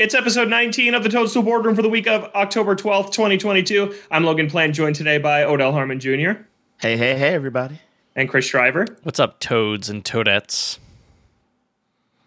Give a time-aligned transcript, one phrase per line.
[0.00, 3.94] It's episode 19 of the Toadstool Boardroom for the week of October 12th, 2022.
[4.10, 6.40] I'm Logan Plant, joined today by Odell Harmon Jr.
[6.80, 7.82] Hey, hey, hey, everybody.
[8.16, 8.86] And Chris Shriver.
[9.02, 10.78] What's up, Toads and Toadettes?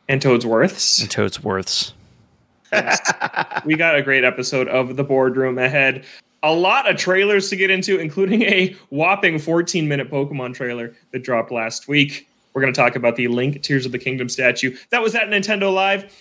[0.08, 1.02] And Toadsworths.
[1.02, 1.94] And Toadsworths.
[3.66, 6.06] we got a great episode of the Boardroom ahead.
[6.44, 11.24] A lot of trailers to get into, including a whopping 14 minute Pokemon trailer that
[11.24, 12.30] dropped last week.
[12.54, 14.78] We're going to talk about the Link Tears of the Kingdom statue.
[14.92, 16.14] That was at Nintendo Live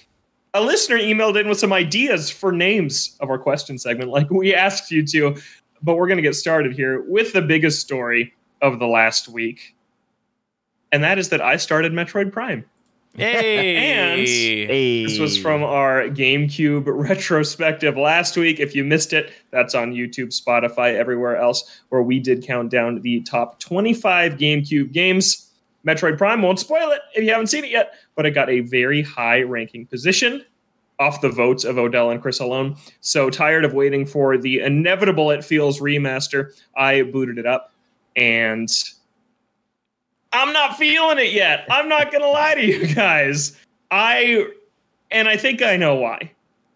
[0.55, 4.55] a listener emailed in with some ideas for names of our question segment, like we
[4.55, 5.37] asked you to.
[5.83, 9.75] But we're going to get started here with the biggest story of the last week.
[10.93, 12.65] And that is that I started Metroid Prime.
[13.15, 13.77] Hey.
[13.77, 15.05] and hey.
[15.05, 18.59] this was from our GameCube retrospective last week.
[18.61, 23.01] If you missed it, that's on YouTube, Spotify, everywhere else, where we did count down
[23.01, 25.51] the top 25 GameCube games.
[25.87, 28.61] Metroid Prime won't spoil it if you haven't seen it yet, but it got a
[28.61, 30.45] very high ranking position
[30.99, 32.77] off the votes of Odell and Chris alone.
[33.01, 37.73] So tired of waiting for the inevitable It Feels remaster, I booted it up
[38.15, 38.71] and
[40.33, 41.67] I'm not feeling it yet.
[41.71, 43.59] I'm not going to lie to you guys.
[43.91, 44.47] I
[45.11, 46.31] and I think I know why.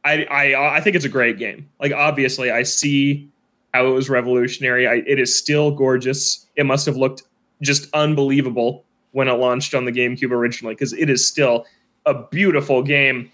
[0.05, 1.69] I I I think it's a great game.
[1.81, 3.29] Like obviously I see
[3.73, 4.87] how it was revolutionary.
[4.87, 6.47] I, it is still gorgeous.
[6.57, 7.23] It must have looked
[7.63, 8.85] just unbelievable
[9.17, 11.65] when it launched on the GameCube originally because it is still
[12.05, 13.33] a beautiful game.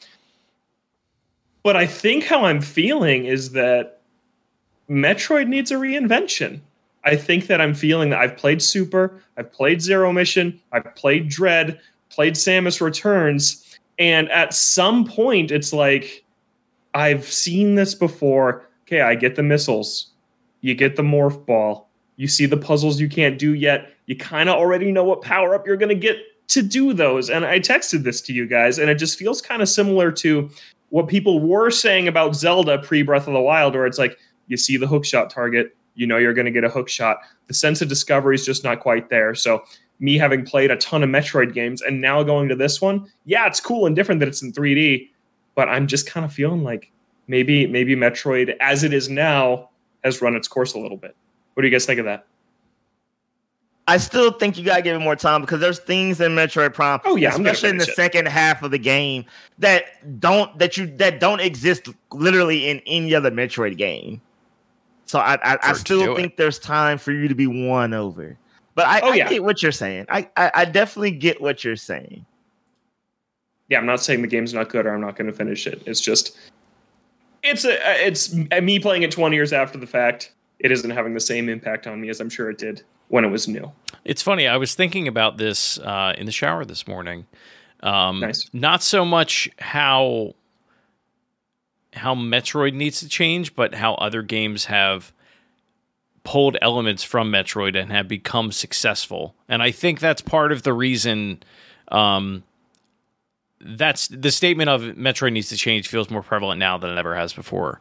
[1.64, 4.00] But I think how I'm feeling is that
[4.88, 6.60] Metroid needs a reinvention.
[7.02, 11.28] I think that I'm feeling that I've played Super, I've played Zero Mission, I've played
[11.28, 11.80] Dread,
[12.10, 16.24] played Samus Returns, and at some point it's like
[16.94, 18.68] I've seen this before.
[18.86, 20.12] Okay, I get the missiles.
[20.60, 21.88] You get the morph ball.
[22.14, 25.54] You see the puzzles you can't do yet you kind of already know what power
[25.54, 26.18] up you're going to get
[26.48, 27.30] to do those.
[27.30, 30.50] And I texted this to you guys, and it just feels kind of similar to
[30.90, 34.18] what people were saying about Zelda pre Breath of the Wild, where it's like
[34.48, 37.20] you see the hookshot target, you know you're going to get a hook shot.
[37.46, 39.34] The sense of discovery is just not quite there.
[39.34, 39.64] So,
[39.98, 43.46] me having played a ton of Metroid games and now going to this one, yeah,
[43.46, 45.08] it's cool and different that it's in 3D,
[45.54, 46.92] but I'm just kind of feeling like
[47.28, 49.70] maybe maybe Metroid as it is now
[50.04, 51.16] has run its course a little bit.
[51.54, 52.26] What do you guys think of that?
[53.88, 57.00] I still think you gotta give it more time because there's things in Metroid Prime,
[57.04, 57.94] oh yeah, especially in the it.
[57.94, 59.24] second half of the game
[59.58, 64.20] that don't that you that don't exist literally in any other Metroid game.
[65.06, 66.36] So I I, I still think it.
[66.36, 68.38] there's time for you to be won over.
[68.74, 69.26] But I, oh, yeah.
[69.26, 70.06] I get what you're saying.
[70.08, 72.24] I, I I definitely get what you're saying.
[73.68, 75.82] Yeah, I'm not saying the game's not good or I'm not going to finish it.
[75.86, 76.38] It's just
[77.42, 80.32] it's a it's uh, me playing it 20 years after the fact.
[80.60, 83.28] It isn't having the same impact on me as I'm sure it did when it
[83.28, 83.70] was new.
[84.06, 84.48] It's funny.
[84.48, 87.26] I was thinking about this uh, in the shower this morning.
[87.82, 88.48] Um, nice.
[88.54, 90.34] Not so much how
[91.92, 95.12] how Metroid needs to change, but how other games have
[96.24, 99.34] pulled elements from Metroid and have become successful.
[99.46, 101.42] And I think that's part of the reason.
[101.88, 102.44] Um,
[103.60, 107.14] that's the statement of Metroid needs to change feels more prevalent now than it ever
[107.14, 107.78] has before.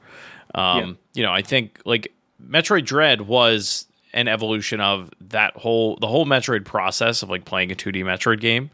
[0.54, 0.94] Um, yeah.
[1.14, 2.12] You know, I think like
[2.46, 7.72] Metroid Dread was an evolution of that whole the whole Metroid process of like playing
[7.72, 8.70] a 2D Metroid game.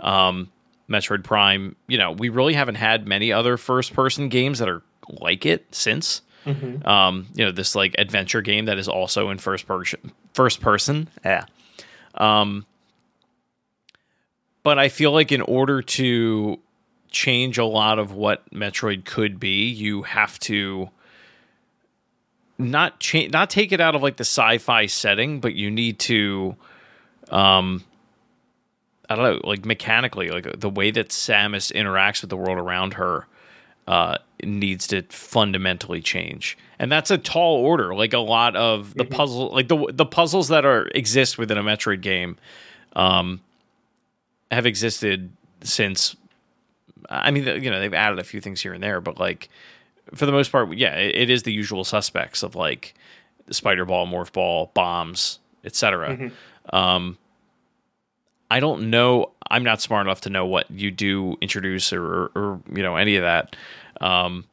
[0.00, 0.50] Um,
[0.88, 4.82] Metroid Prime, you know, we really haven't had many other first person games that are
[5.08, 6.22] like it since.
[6.44, 6.86] Mm-hmm.
[6.86, 11.08] Um, you know, this like adventure game that is also in first person first person.
[11.24, 11.46] Yeah.
[12.14, 12.66] Um,
[14.62, 16.58] but I feel like in order to
[17.10, 20.90] change a lot of what Metroid could be, you have to
[22.58, 26.56] not change, not take it out of like the sci-fi setting, but you need to,
[27.30, 27.84] um,
[29.08, 32.94] I don't know, like mechanically, like the way that Samus interacts with the world around
[32.94, 33.26] her,
[33.86, 37.94] uh, needs to fundamentally change, and that's a tall order.
[37.94, 39.14] Like a lot of the mm-hmm.
[39.14, 42.36] puzzle, like the the puzzles that are exist within a Metroid game,
[42.94, 43.40] um,
[44.50, 45.30] have existed
[45.62, 46.16] since.
[47.10, 49.48] I mean, you know, they've added a few things here and there, but like
[50.14, 52.94] for the most part, yeah, it, it is the usual suspects of like
[53.46, 56.16] the spider ball, morph ball, bombs, etc.
[56.16, 56.76] Mm-hmm.
[56.76, 57.18] Um,
[58.50, 59.32] I don't know.
[59.50, 62.96] I'm not smart enough to know what you do introduce or, or, or you know
[62.96, 63.56] any of that.
[64.00, 64.44] Um,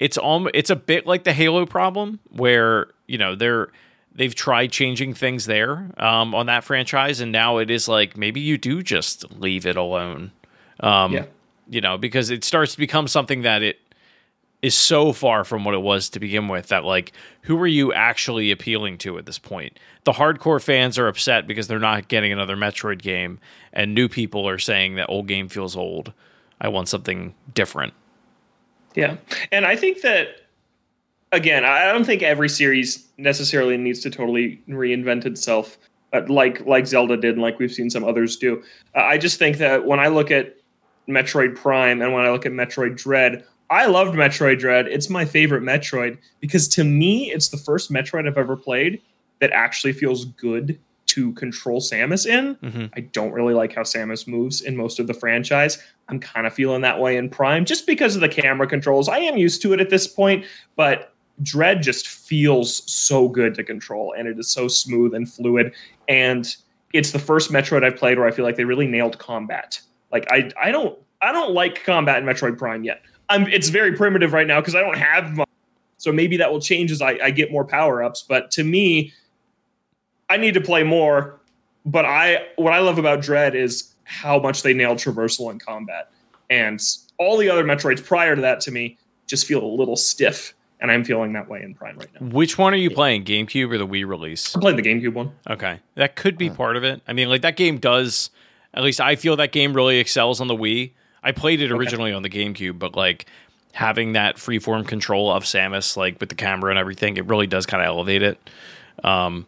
[0.00, 3.68] it's almost it's a bit like the Halo problem where you know they're
[4.14, 8.40] they've tried changing things there um, on that franchise, and now it is like maybe
[8.40, 10.32] you do just leave it alone.
[10.80, 11.26] Um, yeah.
[11.68, 13.78] You know, because it starts to become something that it
[14.62, 17.12] is so far from what it was to begin with that like
[17.42, 19.78] who are you actually appealing to at this point?
[20.04, 23.40] The hardcore fans are upset because they're not getting another metroid game
[23.72, 26.12] and new people are saying that old game feels old.
[26.60, 27.92] I want something different.
[28.94, 29.16] Yeah,
[29.50, 30.42] and I think that
[31.32, 35.78] again, I don't think every series necessarily needs to totally reinvent itself,
[36.12, 38.62] uh, like like Zelda did, and like we've seen some others do.
[38.94, 40.56] Uh, I just think that when I look at
[41.08, 44.86] Metroid Prime and when I look at Metroid Dread, I loved Metroid Dread.
[44.86, 49.00] It's my favorite Metroid because to me, it's the first Metroid I've ever played
[49.40, 52.56] that actually feels good to control Samus in.
[52.56, 52.86] Mm-hmm.
[52.94, 55.82] I don't really like how Samus moves in most of the franchise.
[56.08, 59.08] I'm kind of feeling that way in Prime just because of the camera controls.
[59.08, 60.44] I am used to it at this point,
[60.76, 65.72] but Dread just feels so good to control and it is so smooth and fluid.
[66.08, 66.54] And
[66.92, 69.80] it's the first Metroid I've played where I feel like they really nailed combat.
[70.10, 73.00] Like I I don't I don't like combat in Metroid Prime yet.
[73.28, 75.38] I'm it's very primitive right now because I don't have
[75.96, 78.24] so maybe that will change as I, I get more power ups.
[78.28, 79.12] But to me,
[80.28, 81.40] I need to play more.
[81.86, 86.10] But I what I love about Dread is how much they nailed traversal and combat.
[86.50, 86.82] And
[87.18, 90.90] all the other Metroids prior to that to me just feel a little stiff and
[90.90, 92.26] I'm feeling that way in Prime right now.
[92.26, 94.52] Which one are you playing, GameCube or the Wii release?
[94.54, 95.32] I'm playing the GameCube one.
[95.48, 96.56] Okay, that could be uh-huh.
[96.56, 97.00] part of it.
[97.06, 98.30] I mean, like that game does.
[98.74, 100.90] At least I feel that game really excels on the Wii.
[101.22, 102.16] I played it originally okay.
[102.16, 103.26] on the GameCube, but like
[103.72, 107.66] having that freeform control of Samus, like with the camera and everything, it really does
[107.66, 108.50] kind of elevate it.
[109.04, 109.46] Um,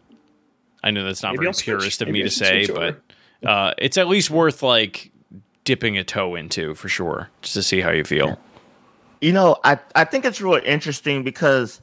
[0.83, 2.01] I know that's not Maybe very I'll purist switch.
[2.01, 3.01] of Maybe me to say, but
[3.43, 5.11] uh, it's at least worth like
[5.63, 8.39] dipping a toe into for sure, just to see how you feel.
[9.21, 11.81] You know, I, I think it's really interesting because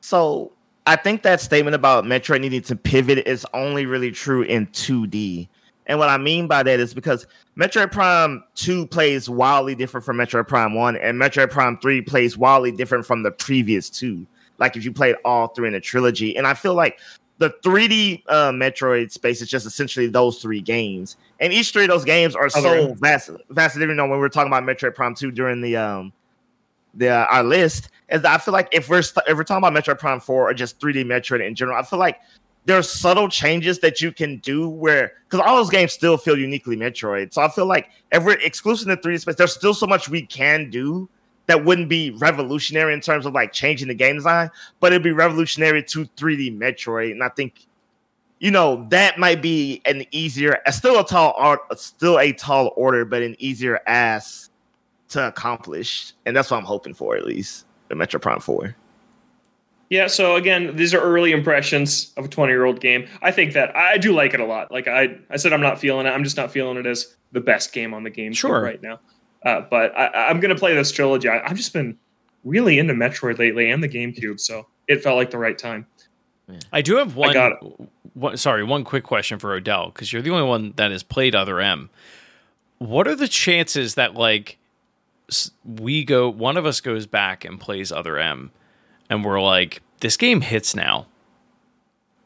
[0.00, 0.52] so
[0.86, 5.48] I think that statement about Metroid needing to pivot is only really true in 2D.
[5.86, 7.26] And what I mean by that is because
[7.58, 12.38] Metroid Prime 2 plays wildly different from Metroid Prime 1, and Metroid Prime 3 plays
[12.38, 14.26] wildly different from the previous two.
[14.58, 16.36] Like if you played all three in a trilogy.
[16.36, 17.00] And I feel like
[17.38, 21.16] the 3D uh, Metroid space is just essentially those three games.
[21.40, 23.98] And each three of those games are so vast, vastly different.
[23.98, 26.12] You know, when we were talking about Metroid Prime 2 during the um
[26.96, 29.66] the uh, our list is that I feel like if we're st- if we're talking
[29.66, 32.20] about Metroid Prime Four or just 3D Metroid in general, I feel like
[32.66, 36.76] there's subtle changes that you can do where because all those games still feel uniquely
[36.76, 37.32] Metroid.
[37.32, 40.22] So I feel like if we're exclusive to 3D space, there's still so much we
[40.22, 41.08] can do
[41.46, 44.50] that wouldn't be revolutionary in terms of like changing the game design,
[44.80, 47.12] but it'd be revolutionary to 3D Metroid.
[47.12, 47.66] And I think,
[48.38, 53.04] you know, that might be an easier, still a tall art, still a tall order,
[53.04, 54.50] but an easier ass
[55.10, 58.74] to accomplish, and that's what I'm hoping for at least the Metroid Prime Four.
[59.94, 63.06] Yeah, so again, these are early impressions of a 20 year old game.
[63.22, 64.72] I think that I do like it a lot.
[64.72, 66.10] Like I, I said, I'm not feeling it.
[66.10, 68.60] I'm just not feeling it as the best game on the game sure.
[68.60, 68.98] right now.
[69.46, 71.28] Uh, but I, am going to play this trilogy.
[71.28, 71.96] I, have just been
[72.42, 75.86] really into Metroid lately and the GameCube, so it felt like the right time.
[76.72, 77.36] I do have one,
[78.14, 78.36] one.
[78.36, 81.60] Sorry, one quick question for Odell because you're the only one that has played Other
[81.60, 81.88] M.
[82.78, 84.58] What are the chances that like
[85.64, 88.50] we go one of us goes back and plays other M
[89.10, 91.06] and we're like this game hits now.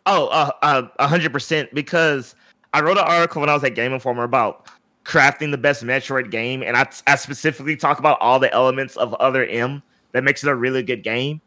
[0.07, 1.73] Oh, uh, uh, a hundred percent.
[1.75, 2.35] Because
[2.73, 4.67] I wrote an article when I was at Game Informer about
[5.05, 9.15] crafting the best Metroid game, and I, I specifically talk about all the elements of
[9.15, 9.83] Other M
[10.13, 11.41] that makes it a really good game,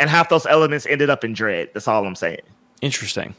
[0.00, 1.70] and half those elements ended up in Dread.
[1.74, 2.42] That's all I'm saying.
[2.80, 3.34] Interesting.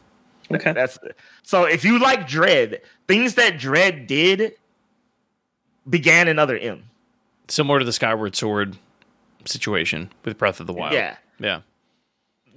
[0.51, 0.99] Okay, that's
[1.41, 1.65] so.
[1.65, 4.53] If you like Dread, things that Dread did
[5.89, 6.83] began in Other M
[7.47, 8.77] similar to the Skyward Sword
[9.45, 10.93] situation with Breath of the Wild.
[10.93, 11.61] Yeah, yeah.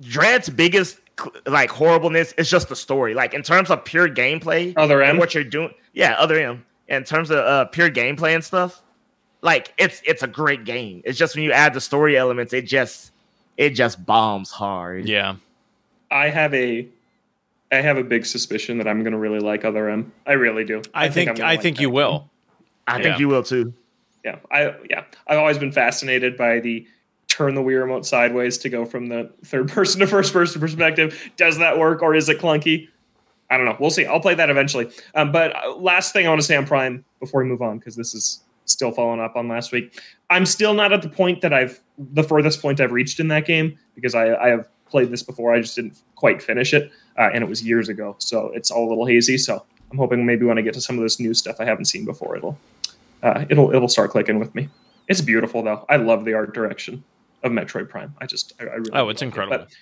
[0.00, 1.00] Dread's biggest
[1.46, 3.14] like horribleness is just the story.
[3.14, 6.64] Like in terms of pure gameplay, other M, what you're doing, yeah, other M.
[6.88, 8.82] In terms of uh, pure gameplay and stuff,
[9.42, 11.02] like it's it's a great game.
[11.04, 13.12] It's just when you add the story elements, it just
[13.56, 15.08] it just bombs hard.
[15.08, 15.36] Yeah,
[16.10, 16.86] I have a
[17.72, 20.12] I have a big suspicion that I'm going to really like other M.
[20.26, 20.82] I really do.
[20.94, 22.30] I, I think, think I like think you will.
[22.86, 23.02] I yeah.
[23.02, 23.72] think you will too
[24.26, 26.84] yeah, I yeah, I've always been fascinated by the
[27.36, 31.30] turn the Wii remote sideways to go from the third person to first person perspective.
[31.36, 32.88] Does that work or is it clunky?
[33.50, 33.76] I don't know.
[33.78, 34.06] We'll see.
[34.06, 34.90] I'll play that eventually.
[35.14, 37.78] Um, but uh, last thing I want to say on Prime before we move on,
[37.78, 40.00] because this is still following up on last week.
[40.30, 43.46] I'm still not at the point that I've the furthest point I've reached in that
[43.46, 45.54] game because I, I have played this before.
[45.54, 48.88] I just didn't quite finish it, uh, and it was years ago, so it's all
[48.88, 49.38] a little hazy.
[49.38, 51.84] So I'm hoping maybe when I get to some of this new stuff I haven't
[51.84, 52.58] seen before, it'll
[53.22, 54.68] uh, it'll it'll start clicking with me.
[55.06, 55.86] It's beautiful though.
[55.88, 57.04] I love the art direction
[57.46, 58.14] of Metroid Prime.
[58.20, 59.64] I just I, I really oh, it's incredible.
[59.64, 59.76] It.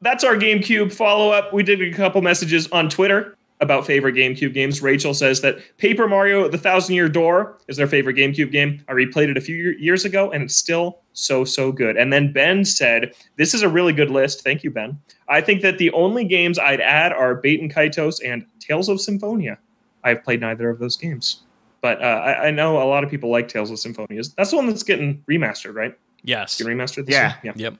[0.00, 1.52] that's our GameCube follow up.
[1.52, 4.82] We did a couple messages on Twitter about favorite GameCube games.
[4.82, 8.82] Rachel says that Paper Mario: The Thousand Year Door is their favorite GameCube game.
[8.88, 11.96] I replayed it a few years ago, and it's still so so good.
[11.96, 14.42] And then Ben said, "This is a really good list.
[14.42, 14.98] Thank you, Ben.
[15.28, 19.58] I think that the only games I'd add are Baten Kaitos and Tales of Symphonia.
[20.02, 21.42] I've played neither of those games."
[21.84, 24.22] But uh, I, I, know a lot of people like Tales of Symphonia.
[24.38, 25.94] That's the one that's getting remastered, right?
[26.22, 26.56] Yes.
[26.56, 27.34] Getting remastered yeah.
[27.42, 27.52] Yeah.
[27.56, 27.74] Yep.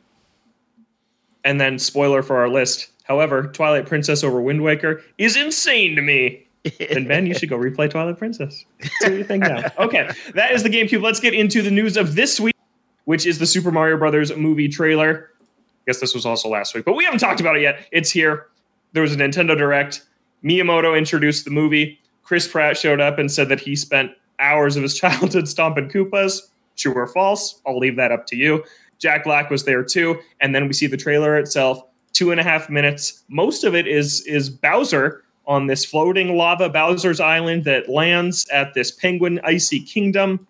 [1.42, 2.90] And then, spoiler for our list.
[3.04, 6.46] However, Twilight Princess over Wind Waker is insane to me.
[6.78, 8.66] then Ben, you should go replay Twilight Princess.
[8.82, 9.62] See what you think now.
[9.78, 11.00] Okay, that is the GameCube.
[11.00, 12.54] Let's get into the news of this week,
[13.06, 15.30] which is the Super Mario Brothers movie trailer.
[15.40, 15.46] I
[15.86, 17.88] guess this was also last week, but we haven't talked about it yet.
[17.90, 18.48] It's here.
[18.92, 20.02] There was a Nintendo Direct.
[20.44, 21.98] Miyamoto introduced the movie.
[22.24, 26.40] Chris Pratt showed up and said that he spent hours of his childhood stomping Koopas.
[26.76, 27.60] True or false?
[27.66, 28.64] I'll leave that up to you.
[28.98, 31.82] Jack Black was there too, and then we see the trailer itself.
[32.12, 33.24] Two and a half minutes.
[33.28, 38.72] Most of it is is Bowser on this floating lava Bowser's Island that lands at
[38.74, 40.46] this penguin icy kingdom.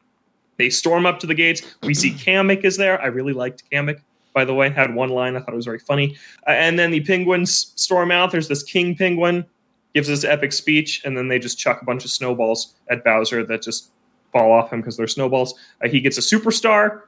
[0.57, 1.63] They storm up to the gates.
[1.83, 3.01] We see Kamek is there.
[3.01, 4.01] I really liked Kamek,
[4.33, 4.71] by the way.
[4.71, 6.17] Had one line I thought it was very funny.
[6.47, 8.31] Uh, and then the penguins storm out.
[8.31, 9.45] There's this king penguin
[9.95, 13.45] gives this epic speech, and then they just chuck a bunch of snowballs at Bowser
[13.47, 13.91] that just
[14.33, 15.55] fall off him because they're snowballs.
[15.83, 17.03] Uh, he gets a superstar.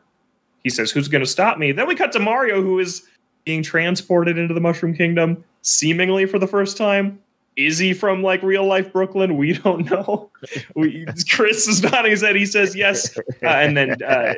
[0.63, 3.03] He says, "Who's going to stop me?" Then we cut to Mario, who is
[3.45, 7.21] being transported into the Mushroom Kingdom, seemingly for the first time.
[7.57, 9.37] Is he from like real life Brooklyn?
[9.37, 10.31] We don't know.
[10.75, 12.37] We, Chris is nodding his head.
[12.37, 14.35] He says yes, uh, and then uh,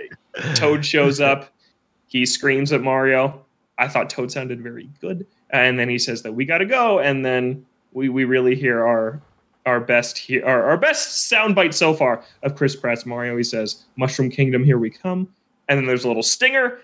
[0.54, 1.52] Toad shows up.
[2.06, 3.44] He screams at Mario.
[3.76, 7.00] I thought Toad sounded very good, and then he says that we got to go,
[7.00, 7.66] and then
[7.98, 9.20] we we really hear our
[9.66, 13.36] our best here our, our best soundbite so far of Chris Pratt's Mario.
[13.36, 15.28] He says, "Mushroom Kingdom, here we come,"
[15.68, 16.78] and then there's a little stinger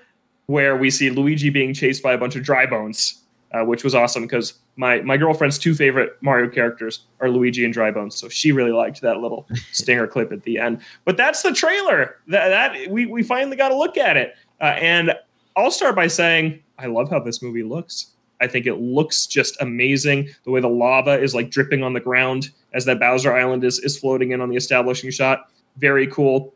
[0.47, 3.95] where we see Luigi being chased by a bunch of dry bones, uh, which was
[3.95, 8.29] awesome because my my girlfriend's two favorite Mario characters are Luigi and Dry Bones, so
[8.29, 10.81] she really liked that little stinger clip at the end.
[11.05, 12.17] But that's the trailer.
[12.27, 15.15] That, that we we finally got to look at it, uh, and
[15.55, 18.14] I'll start by saying I love how this movie looks.
[18.41, 20.29] I think it looks just amazing.
[20.45, 23.79] The way the lava is like dripping on the ground as that Bowser Island is
[23.79, 25.51] is floating in on the establishing shot.
[25.77, 26.55] Very cool.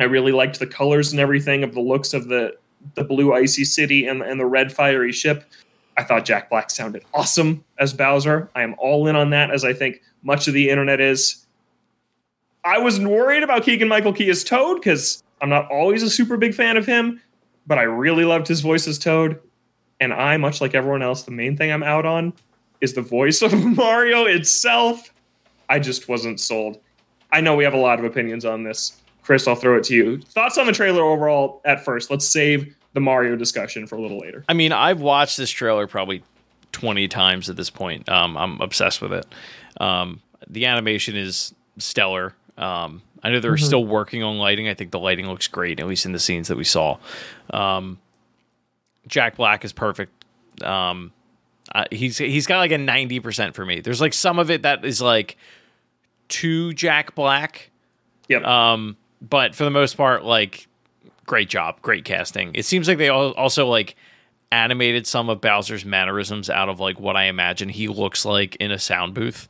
[0.00, 2.56] I really liked the colors and everything of the looks of the
[2.94, 5.44] the blue icy city and, and the red fiery ship.
[5.96, 8.48] I thought Jack Black sounded awesome as Bowser.
[8.54, 11.44] I am all in on that, as I think much of the internet is.
[12.64, 16.36] I was worried about Keegan Michael Key as Toad because I'm not always a super
[16.36, 17.20] big fan of him,
[17.66, 19.40] but I really loved his voice as Toad.
[20.00, 22.32] And I, much like everyone else, the main thing I'm out on
[22.80, 25.12] is the voice of Mario itself.
[25.68, 26.78] I just wasn't sold.
[27.32, 29.00] I know we have a lot of opinions on this.
[29.22, 30.18] Chris, I'll throw it to you.
[30.18, 32.10] Thoughts on the trailer overall at first?
[32.10, 34.44] Let's save the Mario discussion for a little later.
[34.48, 36.22] I mean, I've watched this trailer probably
[36.72, 38.08] 20 times at this point.
[38.08, 39.26] Um, I'm obsessed with it.
[39.80, 42.34] Um, the animation is stellar.
[42.56, 43.64] Um, I know they're mm-hmm.
[43.64, 44.68] still working on lighting.
[44.68, 46.96] I think the lighting looks great, at least in the scenes that we saw.
[47.50, 47.98] Um,
[49.08, 50.12] Jack Black is perfect.
[50.62, 51.12] Um,
[51.74, 53.80] uh, he's he's got like a ninety percent for me.
[53.80, 55.36] There's like some of it that is like
[56.28, 57.70] too Jack Black.
[58.28, 58.44] Yep.
[58.44, 60.66] Um, but for the most part, like
[61.26, 62.52] great job, great casting.
[62.54, 63.96] It seems like they also like
[64.50, 68.70] animated some of Bowser's mannerisms out of like what I imagine he looks like in
[68.70, 69.48] a sound booth.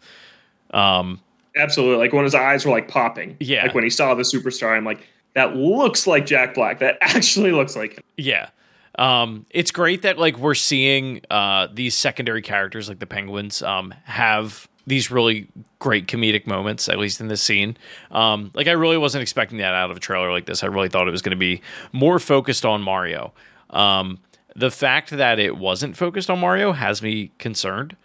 [0.73, 1.21] Um,
[1.57, 3.37] absolutely, like when his eyes were like popping.
[3.41, 6.81] Yeah, like when he saw the superstar, I'm like, that looks like Jack Black.
[6.81, 8.05] That actually looks like him.
[8.17, 8.51] Yeah.
[8.99, 13.95] Um, it's great that like we're seeing uh, these secondary characters like the penguins um,
[14.05, 17.77] have these really great comedic moments, at least in this scene.
[18.11, 20.65] Um, like I really wasn't expecting that out of a trailer like this.
[20.65, 21.63] I really thought it was going to be
[21.93, 23.33] more focused on Mario.
[23.71, 24.19] Um,
[24.57, 27.97] the fact that it wasn't focused on Mario has me concerned.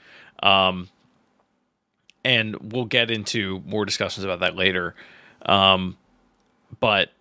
[0.43, 0.89] Um,
[2.23, 4.95] and we'll get into more discussions about that later.
[5.45, 5.97] Um,
[6.79, 7.11] but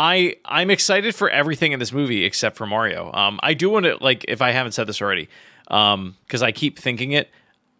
[0.00, 3.12] I I'm excited for everything in this movie except for Mario.
[3.12, 5.28] Um, I do want to like if I haven't said this already,
[5.68, 7.28] um, because I keep thinking it.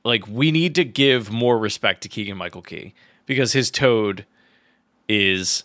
[0.05, 2.93] Like we need to give more respect to Keegan Michael Key
[3.25, 4.27] because his Toad
[5.09, 5.65] is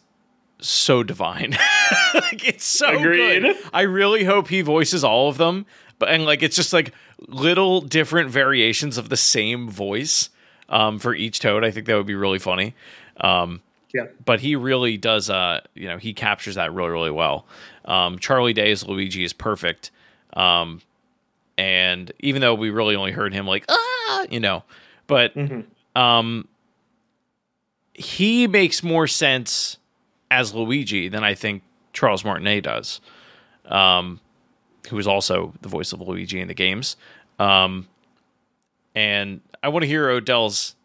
[0.59, 1.51] so divine.
[2.13, 3.41] like it's so Agreed.
[3.41, 3.57] good.
[3.73, 5.65] I really hope he voices all of them,
[5.99, 6.93] but and like it's just like
[7.27, 10.29] little different variations of the same voice
[10.69, 11.65] um, for each Toad.
[11.65, 12.75] I think that would be really funny.
[13.19, 13.61] Um,
[13.95, 14.07] yeah.
[14.25, 17.45] But he really does uh you know, he captures that really, really well.
[17.85, 19.89] Um, Charlie Day's Luigi is perfect.
[20.33, 20.81] Um,
[21.57, 24.63] and even though we really only heard him like ah, you know,
[25.07, 25.99] but mm-hmm.
[25.99, 26.45] um
[27.93, 29.77] he makes more sense
[30.29, 32.99] as Luigi than I think Charles Martinet does.
[33.63, 34.19] Um
[34.89, 36.97] who is also the voice of Luigi in the games.
[37.39, 37.87] Um
[38.93, 40.75] and I want to hear Odell's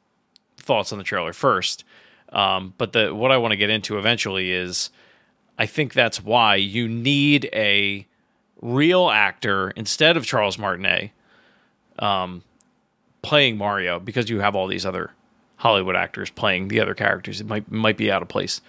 [0.56, 1.84] thoughts on the trailer first.
[2.32, 4.90] Um, but the what I want to get into eventually is
[5.58, 8.06] I think that's why you need a
[8.62, 11.10] real actor instead of Charles Martinet
[11.98, 12.42] um,
[13.22, 15.12] playing Mario because you have all these other
[15.56, 17.40] Hollywood actors playing the other characters.
[17.40, 18.60] It might might be out of place.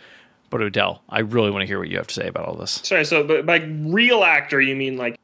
[0.50, 2.82] But Odell, I really want to hear what you have to say about all this.
[2.84, 5.18] Sorry, so but by real actor you mean like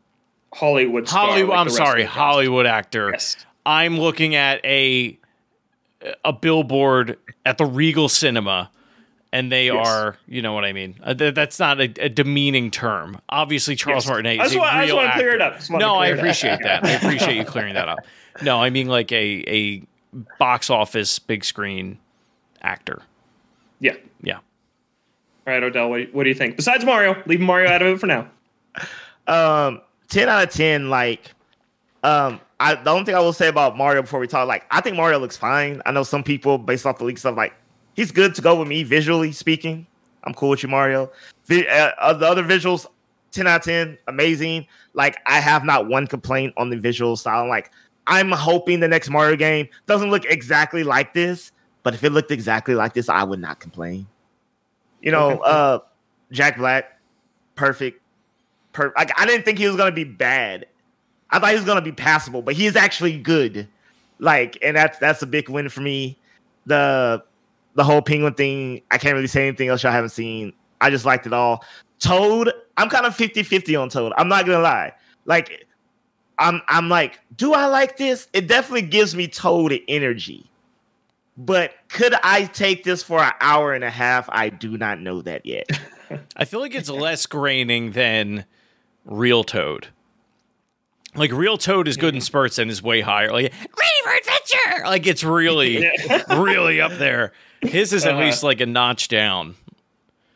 [0.53, 1.49] Hollywood star, Hollywood.
[1.49, 3.09] like I'm sorry, Hollywood actor.
[3.11, 3.35] Yes.
[3.65, 5.19] I'm looking at a
[6.25, 8.69] a billboard at the Regal Cinema,
[9.31, 9.87] and they Yes.
[9.87, 10.95] are, you know what I mean.
[11.03, 13.19] Uh, th- that's not a, a demeaning term.
[13.29, 14.09] Obviously, Charles Yes.
[14.09, 15.35] Martinet I is just a want- I just real want to clear actor.
[15.35, 15.57] it up.
[15.57, 16.85] Just want to No, I clear it appreciate that.
[16.85, 17.99] I appreciate you clearing that up.
[18.41, 19.83] No, I mean like a a
[20.39, 21.97] box office big screen
[22.61, 23.01] actor.
[23.79, 23.95] Yeah.
[24.21, 24.35] Yeah.
[24.37, 26.55] All right, Odell, what, what do you think?
[26.55, 28.27] Besides Mario, leave Mario out of it for now.
[29.27, 30.89] Um, ten out of ten.
[30.89, 31.33] Like,
[32.03, 34.81] um, I the only thing I will say about Mario before we talk, like, I
[34.81, 35.81] think Mario looks fine.
[35.85, 37.53] I know some people based off the leaks stuff, like,
[37.93, 39.85] he's good to go with me visually speaking.
[40.23, 41.11] I'm cool with you, Mario.
[41.45, 42.85] The, uh, the other visuals,
[43.31, 44.67] ten out of ten, amazing.
[44.93, 47.47] Like, I have not one complaint on the visual style.
[47.47, 47.71] Like,
[48.07, 51.51] I'm hoping the next Mario game doesn't look exactly like this,
[51.83, 54.07] but if it looked exactly like this, I would not complain.
[55.01, 55.79] You know, uh,
[56.31, 56.99] Jack Black,
[57.55, 58.01] perfect.
[58.73, 60.65] Per- like I didn't think he was gonna be bad.
[61.29, 63.67] I thought he was gonna be passable, but he is actually good.
[64.19, 66.17] Like, and that's that's a big win for me.
[66.65, 67.23] The
[67.75, 70.53] the whole penguin thing, I can't really say anything else I haven't seen.
[70.81, 71.63] I just liked it all.
[71.99, 74.13] Toad, I'm kind of 50-50 on Toad.
[74.17, 74.93] I'm not gonna lie.
[75.25, 75.67] Like,
[76.39, 78.27] I'm I'm like, do I like this?
[78.33, 80.49] It definitely gives me Toad energy.
[81.37, 84.27] But could I take this for an hour and a half?
[84.31, 85.69] I do not know that yet.
[86.35, 88.45] I feel like it's less graining than
[89.05, 89.87] real Toad.
[91.17, 93.31] Like real Toad is good in spurts and is way higher.
[93.31, 94.85] Like ready for adventure.
[94.85, 96.39] Like it's really, Yeah.
[96.41, 97.33] really up there.
[97.61, 98.25] His is at Uh-huh.
[98.25, 99.55] least like a notch down.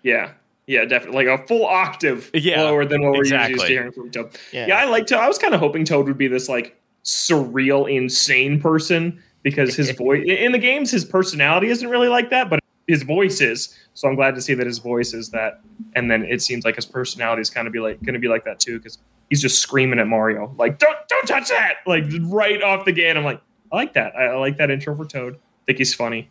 [0.04, 0.32] Yeah.
[0.68, 1.26] Yeah, definitely.
[1.28, 3.54] Like a full octave Yeah, lower than what we're exactly.
[3.54, 4.32] used to hearing from Toad.
[4.54, 4.68] Yeah.
[4.68, 5.20] Yeah, I like Toad.
[5.20, 9.92] I was kind of hoping Toad would be this like surreal, insane person because his
[9.98, 13.78] voice in the games, his personality isn't really like that, but his voice is.
[13.94, 15.62] So I'm glad to see that his voice is that.
[15.96, 18.28] And then it seems like his personality is kind of be like going to be
[18.28, 18.98] like that too because
[19.30, 23.16] he's just screaming at Mario like, "Don't, don't touch that!" Like right off the gate.
[23.16, 24.16] I'm like, I like that.
[24.16, 25.36] I, I like that intro for Toad.
[25.36, 26.30] I think he's funny.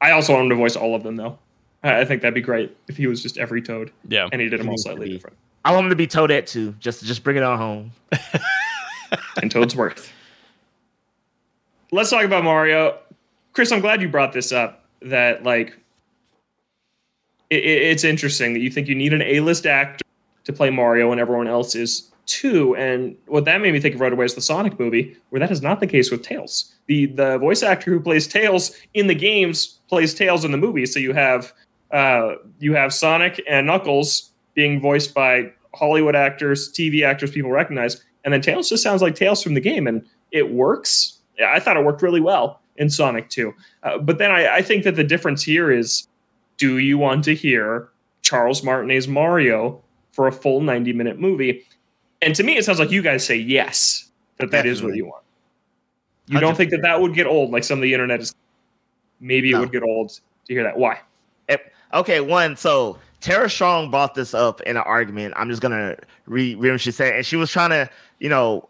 [0.00, 1.38] I also want him to voice all of them though.
[1.82, 4.28] I, I think that'd be great if he was just every Toad Yeah.
[4.32, 5.36] and he did them all slightly different.
[5.64, 6.74] I want him to be Toadette too.
[6.78, 7.92] Just just bring it on home.
[9.42, 10.10] and Toadsworth.
[11.90, 12.98] Let's talk about Mario.
[13.52, 14.83] Chris, I'm glad you brought this up.
[15.04, 15.76] That like,
[17.50, 20.04] it, it- it's interesting that you think you need an A-list actor
[20.44, 22.74] to play Mario and everyone else is too.
[22.76, 25.50] And what that made me think of right away is the Sonic movie, where that
[25.50, 26.74] is not the case with Tails.
[26.86, 30.86] The the voice actor who plays Tails in the games plays Tails in the movie.
[30.86, 31.52] So you have
[31.90, 38.02] uh, you have Sonic and Knuckles being voiced by Hollywood actors, TV actors people recognize,
[38.24, 41.18] and then Tails just sounds like Tails from the game, and it works.
[41.44, 43.54] I thought it worked really well in Sonic 2.
[43.82, 46.08] Uh, but then I, I think that the difference here is
[46.56, 47.88] do you want to hear
[48.22, 49.82] Charles Martinet's Mario
[50.12, 51.64] for a full 90 minute movie?
[52.22, 55.06] And to me, it sounds like you guys say yes, that that is what you
[55.06, 55.24] want.
[56.26, 58.34] You don't think that that would get old like some of the internet is?
[59.20, 59.60] Maybe it No.
[59.60, 60.76] would get old to hear that.
[60.78, 61.00] Why?
[61.92, 62.56] Okay, one.
[62.56, 65.34] So Tara Strong brought this up in an argument.
[65.36, 68.68] I'm just gonna read, read what she said, and she was trying to, you know,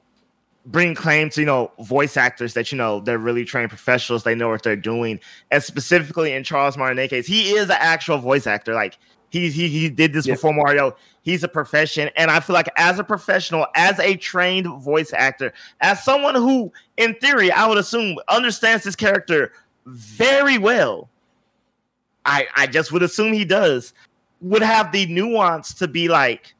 [0.66, 4.24] bring claim to you know voice actors that you know they're really trained professionals.
[4.24, 8.18] They know what they're doing, and specifically in Charles Martinet case, he is an actual
[8.18, 8.74] voice actor.
[8.74, 8.98] Like
[9.30, 10.96] he he he did this before Mario.
[11.22, 15.52] He's a profession, and I feel like as a professional, as a trained voice actor,
[15.80, 19.52] as someone who, in theory, I would assume understands this character
[19.86, 21.08] very well.
[22.24, 23.92] I I just would assume he does.
[24.40, 26.54] Would have the nuance to be like,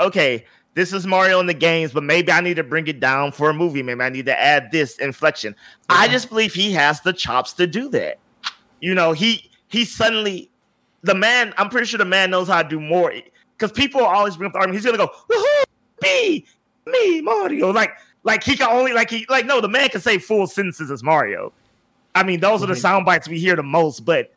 [0.00, 0.44] okay,
[0.78, 3.50] this is Mario in the games, but maybe I need to bring it down for
[3.50, 3.82] a movie.
[3.82, 5.56] Maybe I need to add this inflection.
[5.88, 8.18] I just believe he has the chops to do that.
[8.78, 10.48] You know, he he suddenly
[11.02, 11.52] the man.
[11.58, 13.12] I'm pretty sure the man knows how to do more
[13.56, 14.80] because people always bring up the argument.
[14.80, 15.64] He's gonna go, woohoo,
[16.00, 16.46] me,
[16.86, 17.72] me, Mario.
[17.72, 17.90] Like
[18.22, 21.02] like he can only like he like no, the man can say full sentences as
[21.02, 21.52] Mario.
[22.14, 22.80] I mean, those are the Mhm.
[22.80, 24.32] sound bites we hear the most, but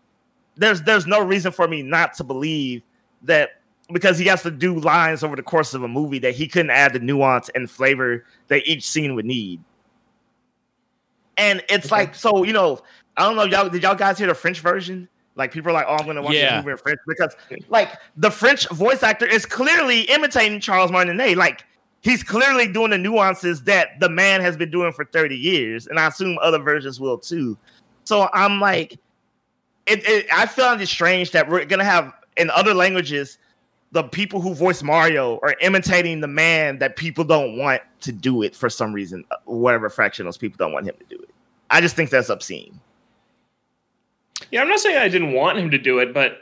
[0.58, 2.82] there's there's no reason for me not to believe
[3.22, 3.61] that
[3.94, 6.72] because he has to do lines over the course of a movie that he couldn't
[6.72, 9.62] add the nuance and flavor that each scene would need.
[11.38, 11.96] And it's Okay.
[12.04, 12.80] like so, you know,
[13.18, 15.08] I don't know, y'all did y'all guys hear the French version?
[15.36, 16.58] Like people are like, oh, I'm gonna watch Yeah.
[16.58, 17.36] this movie in French because
[17.70, 21.38] like the French voice actor is clearly imitating Charles Martinet.
[21.38, 21.64] Like
[22.02, 26.00] he's clearly doing the nuances that the man has been doing for 30 years, and
[26.00, 27.58] I assume other versions will too.
[28.04, 28.94] So I'm like,
[29.86, 33.38] it, it I find it strange that we're gonna have in other languages
[33.92, 38.42] the people who voice Mario are imitating the man that people don't want to do
[38.42, 41.30] it for some reason, whatever fraction those people don't want him to do it.
[41.70, 42.80] I just think that's obscene.
[44.52, 46.40] Yeah, I'm not saying I didn't want him to do it, but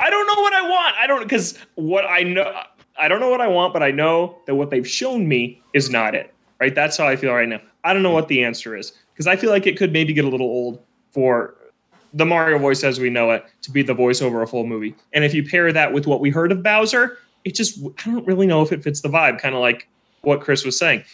[0.00, 0.96] I don't know what I want.
[0.96, 2.62] I don't because what I know
[2.98, 5.90] I don't know what I want, but I know that what they've shown me is
[5.90, 6.32] not it.
[6.60, 6.74] Right?
[6.74, 7.60] That's how I feel right now.
[7.82, 10.24] I don't know what the answer is because I feel like it could maybe get
[10.24, 11.56] a little old for
[12.14, 14.94] the Mario voice as we know it to be the voice over a full movie.
[15.12, 18.26] And if you pair that with what we heard of Bowser, it just I don't
[18.26, 19.88] really know if it fits the vibe, kind of like
[20.22, 21.04] what Chris was saying.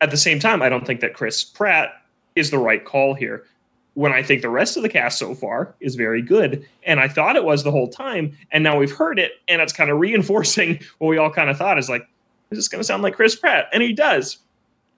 [0.00, 2.02] At the same time, I don't think that Chris Pratt
[2.34, 3.46] is the right call here.
[3.94, 7.08] When I think the rest of the cast so far is very good, and I
[7.08, 9.98] thought it was the whole time, and now we've heard it, and it's kind of
[10.00, 12.08] reinforcing what we all kind of thought is like,
[12.50, 13.68] is this going to sound like Chris Pratt?
[13.72, 14.38] And he does.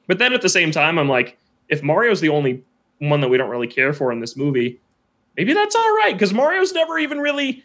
[0.07, 1.39] But then at the same time, I'm like,
[1.69, 2.63] if Mario's the only
[2.99, 4.81] one that we don't really care for in this movie,
[5.37, 7.65] maybe that's all right because Mario's never even really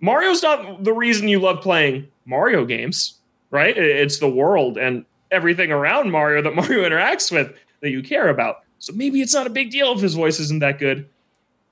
[0.00, 3.18] Mario's not the reason you love playing Mario games,
[3.50, 3.76] right?
[3.76, 8.62] It's the world and everything around Mario that Mario interacts with that you care about.
[8.78, 11.08] So maybe it's not a big deal if his voice isn't that good.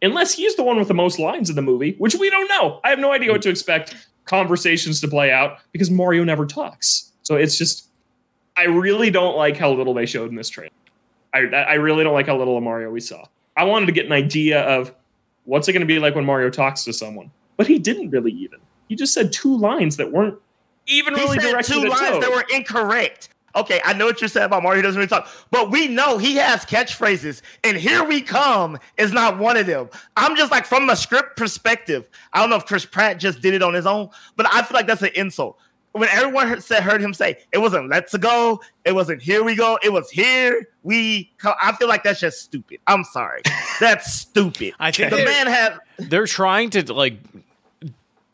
[0.03, 2.81] Unless he's the one with the most lines in the movie, which we don't know.
[2.85, 7.13] I have no idea what to expect conversations to play out because Mario never talks.
[7.23, 7.89] So it's just
[8.57, 10.73] I really don't like how little they showed in this trailer.
[11.33, 13.25] I I really don't like how little of Mario we saw.
[13.57, 14.95] I wanted to get an idea of
[15.45, 17.31] what's it going to be like when Mario talks to someone?
[17.57, 18.61] But he didn't really even.
[18.89, 20.39] He just said two lines that weren't
[20.87, 22.23] even he really directed two lines Toad.
[22.23, 23.31] that were incorrect.
[23.57, 24.79] Okay, I know what you're saying about Mario.
[24.79, 29.13] He doesn't really talk, but we know he has catchphrases, and "Here we come" is
[29.13, 29.89] not one of them.
[30.17, 32.09] I'm just like from a script perspective.
[32.33, 34.75] I don't know if Chris Pratt just did it on his own, but I feel
[34.75, 35.57] like that's an insult
[35.95, 39.55] when everyone heard, said, heard him say it wasn't let's go, it wasn't here we
[39.55, 41.55] go, it was here we come.
[41.63, 42.81] I feel like that's just stupid.
[42.87, 43.43] I'm sorry,
[43.81, 44.75] that's stupid.
[44.81, 45.79] I think the man had.
[45.99, 47.19] They're trying to like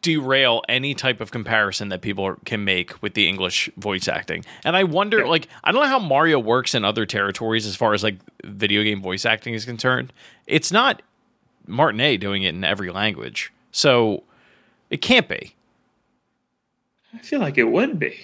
[0.02, 4.42] derail any type of comparison that people can make with the English voice acting.
[4.64, 5.26] And I wonder, yeah.
[5.26, 8.82] like, I don't know how Mario works in other territories as far as like video
[8.82, 10.14] game voice acting is concerned.
[10.46, 11.02] It's not
[11.66, 14.22] Martinet doing it in every language, so
[14.88, 15.54] it can't be.
[17.14, 18.18] I feel like it would be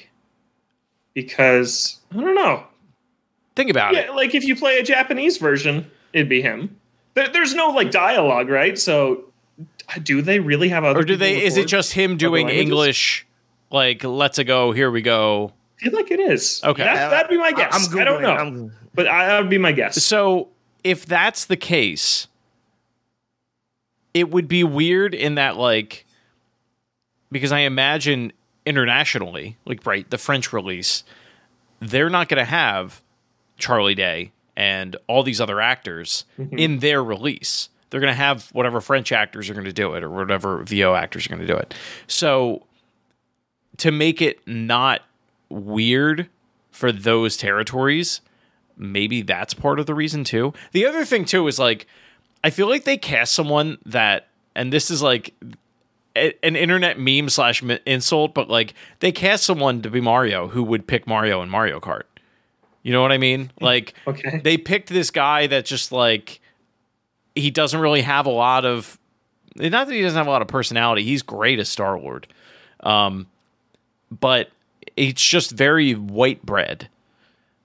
[1.15, 2.65] because I don't know.
[3.55, 4.15] Think about yeah, it.
[4.15, 6.79] Like if you play a Japanese version, it'd be him.
[7.15, 8.79] There, there's no like dialogue, right?
[8.79, 9.25] So
[10.03, 11.01] do they really have other?
[11.01, 11.43] Or do they?
[11.45, 13.27] Is it just him doing English?
[13.71, 15.53] Like let's go, here we go.
[15.81, 16.61] I feel like it is.
[16.63, 17.89] Okay, that, would be my guess.
[17.93, 18.73] I'm I don't know, I'm...
[18.95, 20.03] but I, that would be my guess.
[20.03, 20.49] So
[20.85, 22.29] if that's the case,
[24.15, 26.07] it would be weird in that like
[27.33, 28.33] because I imagine
[28.67, 31.05] internationally, like right, the French release,
[31.81, 33.01] they're not going to have
[33.57, 36.59] Charlie Day and all these other actors mm-hmm.
[36.59, 37.69] in their release.
[37.91, 40.95] They're going to have whatever French actors are going to do it or whatever VO
[40.95, 41.75] actors are going to do it.
[42.07, 42.67] So
[43.79, 45.03] to make it not
[45.49, 46.29] weird
[46.71, 48.21] for those territories,
[48.77, 50.53] maybe that's part of the reason too.
[50.73, 51.87] The other thing too is like
[52.43, 55.35] I feel like they cast someone that and this is like
[56.43, 60.87] an internet meme slash insult, but like they cast someone to be Mario who would
[60.87, 62.05] pick Mario in Mario Kart.
[62.83, 63.51] You know what I mean?
[63.61, 64.41] Like, okay.
[64.45, 66.41] they picked this guy that just like
[67.35, 68.99] he doesn't really have a lot of.
[69.57, 71.03] Not that he doesn't have a lot of personality.
[71.03, 72.27] He's great as Star Lord,
[72.81, 73.27] um,
[74.11, 74.51] but
[74.97, 76.89] it's just very white bread.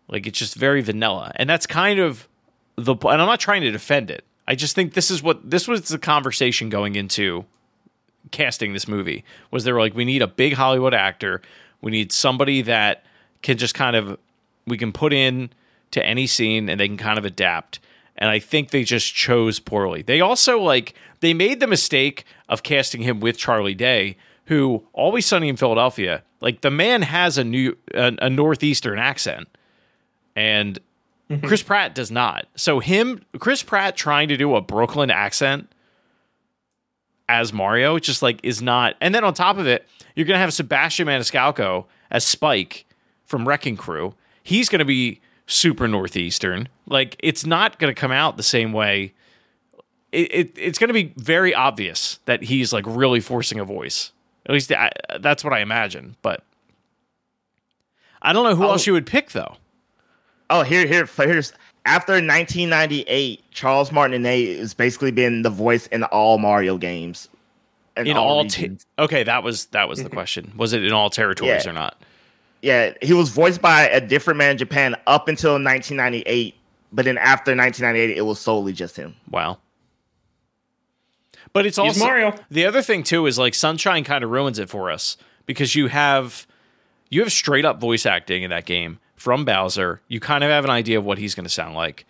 [0.07, 2.27] Like it's just very vanilla, and that's kind of
[2.75, 2.95] the.
[2.95, 4.25] And I'm not trying to defend it.
[4.47, 7.45] I just think this is what this was the conversation going into
[8.32, 11.41] casting this movie was they were like we need a big hollywood actor.
[11.82, 13.06] We need somebody that
[13.41, 14.17] can just kind of
[14.65, 15.50] we can put in
[15.91, 17.80] to any scene and they can kind of adapt.
[18.17, 20.02] And i think they just chose poorly.
[20.02, 25.26] They also like they made the mistake of casting him with charlie day who always
[25.26, 26.24] sunny in philadelphia.
[26.39, 29.48] Like the man has a new a, a northeastern accent.
[30.36, 30.80] And
[31.30, 31.46] mm-hmm.
[31.46, 32.48] chris pratt does not.
[32.56, 35.72] So him chris pratt trying to do a brooklyn accent
[37.32, 38.96] as Mario just like is not.
[39.00, 42.86] And then on top of it, you're gonna have Sebastian Maniscalco as Spike
[43.26, 44.13] from Wrecking Crew.
[44.44, 46.67] He's gonna be super northeastern.
[46.88, 49.13] Like it's not gonna come out the same way.
[50.12, 54.12] It, it it's gonna be very obvious that he's like really forcing a voice.
[54.46, 56.17] At least I, that's what I imagine.
[56.22, 56.44] But
[58.22, 58.72] I don't know who oh.
[58.72, 59.56] else you would pick though.
[60.50, 61.54] Oh, here, here, here's
[61.86, 67.28] after 1998, Charles Martinet has basically been the voice in all Mario games.
[67.98, 70.54] In, in all, all te- okay, that was that was the question.
[70.56, 71.72] Was it in all territories yeah.
[71.72, 72.02] or not?
[72.62, 76.56] Yeah, he was voiced by a different man in Japan up until 1998,
[76.94, 79.15] but then after 1998, it was solely just him.
[79.30, 79.58] Wow.
[81.54, 82.36] But it's He's Mario.
[82.50, 85.88] The other thing too is like Sunshine kind of ruins it for us because you
[85.88, 86.48] have
[87.10, 90.01] you have straight up voice acting in that game from Bowser.
[90.07, 92.05] You kind of have an idea of what he's going to sound like.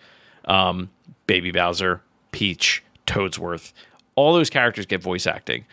[0.46, 0.90] Um,
[1.28, 3.74] Baby Bowser, Peach, Toadsworth,
[4.16, 5.66] all those characters get voice acting,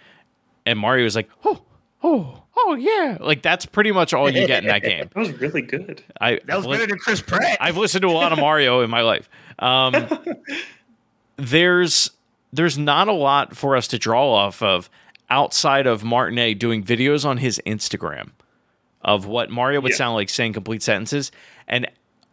[0.67, 1.63] and Mario is like, oh,
[2.03, 5.09] oh, oh yeah, like that's pretty much all you get in that game.
[5.15, 6.03] that was really good.
[6.21, 7.57] I that was better than Chris Pratt.
[7.61, 9.31] I've listened to a lot of Mario in my life.
[9.61, 9.95] Um,
[11.37, 12.11] there's
[12.53, 14.91] there's not a lot for us to draw off of
[15.31, 18.31] outside of Martinet doing videos on his Instagram
[19.03, 19.97] of what Mario would yeah.
[19.97, 21.31] sound like saying complete sentences
[21.67, 21.89] and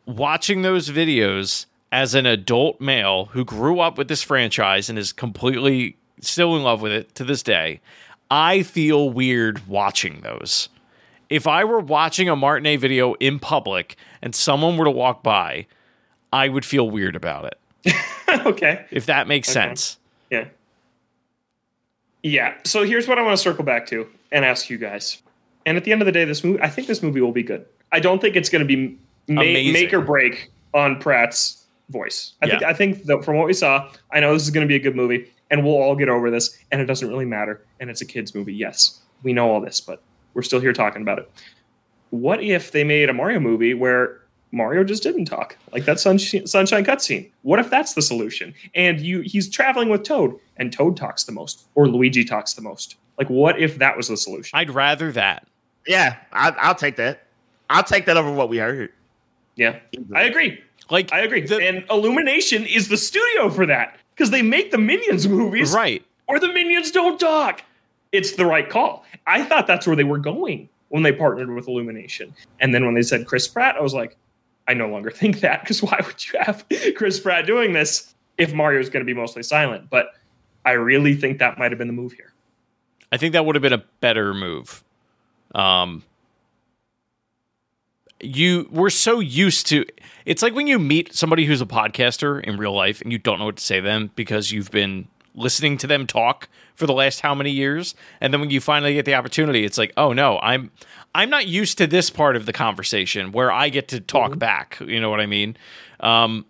[0.06, 5.14] watching those videos as an adult male who grew up with this franchise and is
[5.14, 7.80] completely still in love with it to this day,
[8.30, 10.70] I feel weird watching those.
[11.30, 15.68] If I were watching a Martinet video in public and someone were to walk by,
[16.32, 17.94] I would feel weird about it.
[18.46, 18.86] okay.
[18.92, 19.68] If that makes okay.
[19.68, 19.98] sense.
[20.30, 20.46] Yeah.
[22.24, 22.56] Yeah.
[22.64, 25.22] So here's what I want to circle back to and ask you guys.
[25.66, 27.44] And at the end of the day, this movie, I think this movie will be
[27.44, 27.66] good.
[27.92, 28.98] I don't think it's going to be
[29.28, 32.34] ma- make or break on Pratt's voice.
[32.42, 32.52] I yeah.
[32.52, 34.76] think I think that from what we saw, I know this is going to be
[34.76, 36.58] a good movie, and we'll all get over this.
[36.72, 37.66] And it doesn't really matter.
[37.80, 38.54] And it's a kids movie.
[38.54, 40.02] Yes, we know all this, but
[40.34, 41.32] we're still here talking about it.
[42.12, 46.46] What if they made a Mario movie where Mario just didn't talk, like that sunshine,
[46.48, 47.30] sunshine cutscene?
[47.42, 48.54] What if that's the solution?
[48.74, 52.62] And you, he's traveling with Toad, and Toad talks the most, or Luigi talks the
[52.62, 52.96] most.
[53.18, 54.58] Like, what if that was the solution?
[54.58, 55.48] I'd rather that.
[55.88, 57.28] Yeah, I, will take that.
[57.70, 58.92] I'll take that over what we heard.
[59.56, 59.80] Yeah,
[60.14, 60.62] I agree.
[60.90, 61.42] Like I agree.
[61.42, 66.06] The, and Illumination is the studio for that because they make the Minions movies, right?
[66.28, 67.64] Or the Minions don't talk.
[68.12, 69.06] It's the right call.
[69.28, 72.94] I thought that's where they were going when they partnered with Illumination, and then when
[72.94, 74.18] they said Chris Pratt, I was like,
[74.68, 78.54] I no longer think that because why would you have Chris Pratt doing this if
[78.54, 79.90] Mario's going to be mostly silent?
[79.90, 80.14] But
[80.66, 82.34] I really think that might have been the move here.
[83.12, 84.84] I think that would have been a better move.
[85.56, 86.04] Um,
[88.22, 89.86] you we're so used to
[90.26, 93.40] it's like when you meet somebody who's a podcaster in real life and you don't
[93.40, 96.94] know what to say to them because you've been listening to them talk for the
[96.94, 97.94] last how many years?
[98.22, 100.72] And then when you finally get the opportunity it's like oh no i'm
[101.14, 104.40] i'm not used to this part of the conversation where i get to talk mm-hmm.
[104.40, 104.78] back.
[104.86, 105.56] You know what i mean?
[106.00, 106.46] Um,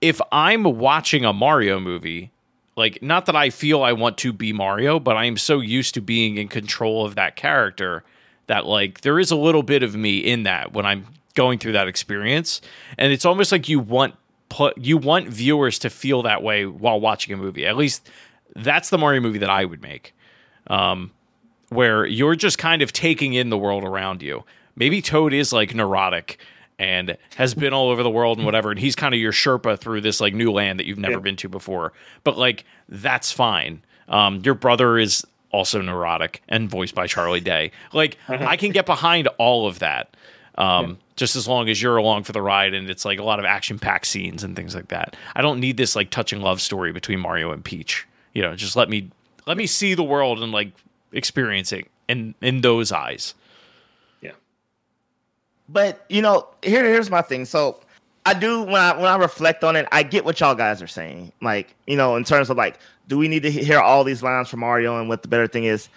[0.00, 2.30] if i'm watching a mario movie
[2.76, 5.94] like not that i feel i want to be mario but i am so used
[5.94, 8.04] to being in control of that character
[8.46, 11.72] that like there is a little bit of me in that when I'm going through
[11.72, 12.60] that experience,
[12.98, 14.14] and it's almost like you want
[14.48, 17.66] put you want viewers to feel that way while watching a movie.
[17.66, 18.08] At least
[18.54, 20.14] that's the Mario movie that I would make,
[20.68, 21.12] um,
[21.68, 24.44] where you're just kind of taking in the world around you.
[24.76, 26.38] Maybe Toad is like neurotic
[26.78, 29.78] and has been all over the world and whatever and he's kind of your sherpa
[29.78, 31.20] through this like new land that you've never yeah.
[31.20, 35.24] been to before but like that's fine um, your brother is
[35.56, 37.72] also neurotic and voiced by Charlie Day.
[37.92, 38.44] Like uh-huh.
[38.46, 40.14] I can get behind all of that.
[40.58, 40.94] Um, yeah.
[41.16, 43.44] just as long as you're along for the ride and it's like a lot of
[43.44, 45.14] action packed scenes and things like that.
[45.34, 48.06] I don't need this like touching love story between Mario and Peach.
[48.32, 49.10] You know, just let me
[49.46, 50.72] let me see the world and like
[51.12, 53.34] experience it in in those eyes.
[55.68, 57.44] But you know, here here's my thing.
[57.44, 57.80] So
[58.24, 60.86] I do when I when I reflect on it, I get what y'all guys are
[60.88, 61.32] saying.
[61.40, 64.48] Like, you know, in terms of like, do we need to hear all these lines
[64.48, 65.88] from Mario and what the better thing is?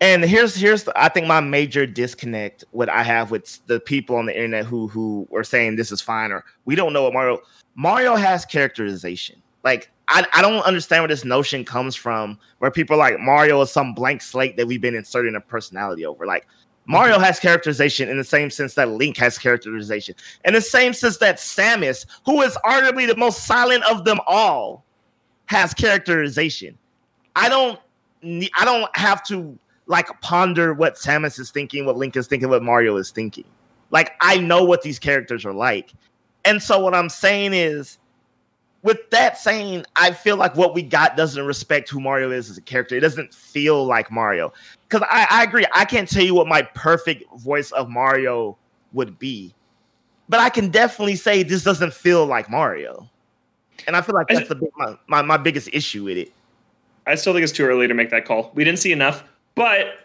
[0.00, 4.16] And here's here's the, I think my major disconnect what I have with the people
[4.16, 7.14] on the internet who who are saying this is fine or we don't know what
[7.14, 7.40] Mario
[7.74, 9.42] Mario has characterization.
[9.64, 13.60] Like I, I don't understand where this notion comes from where people are like Mario
[13.62, 16.26] is some blank slate that we've been inserting a personality over.
[16.26, 16.46] Like
[16.86, 21.18] Mario has characterization in the same sense that Link has characterization, in the same sense
[21.18, 24.84] that Samus, who is arguably the most silent of them all,
[25.46, 26.78] has characterization.
[27.34, 27.78] I don't,
[28.22, 32.62] I don't have to like ponder what Samus is thinking, what Link is thinking, what
[32.62, 33.44] Mario is thinking.
[33.90, 35.92] Like I know what these characters are like,
[36.44, 37.98] and so what I'm saying is,
[38.82, 42.56] with that saying, I feel like what we got doesn't respect who Mario is as
[42.56, 42.96] a character.
[42.96, 44.52] It doesn't feel like Mario
[44.88, 45.66] because I, I agree.
[45.74, 48.56] I can't tell you what my perfect voice of Mario
[48.92, 49.54] would be,
[50.28, 53.10] but I can definitely say this doesn't feel like Mario,
[53.86, 56.32] and I feel like that's the my, my, my biggest issue with it.
[57.06, 58.52] I still think it's too early to make that call.
[58.54, 59.98] We didn't see enough, but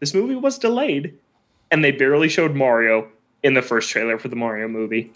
[0.00, 1.18] this movie was delayed,
[1.70, 3.08] and they barely showed Mario
[3.42, 5.12] in the first trailer for the Mario movie.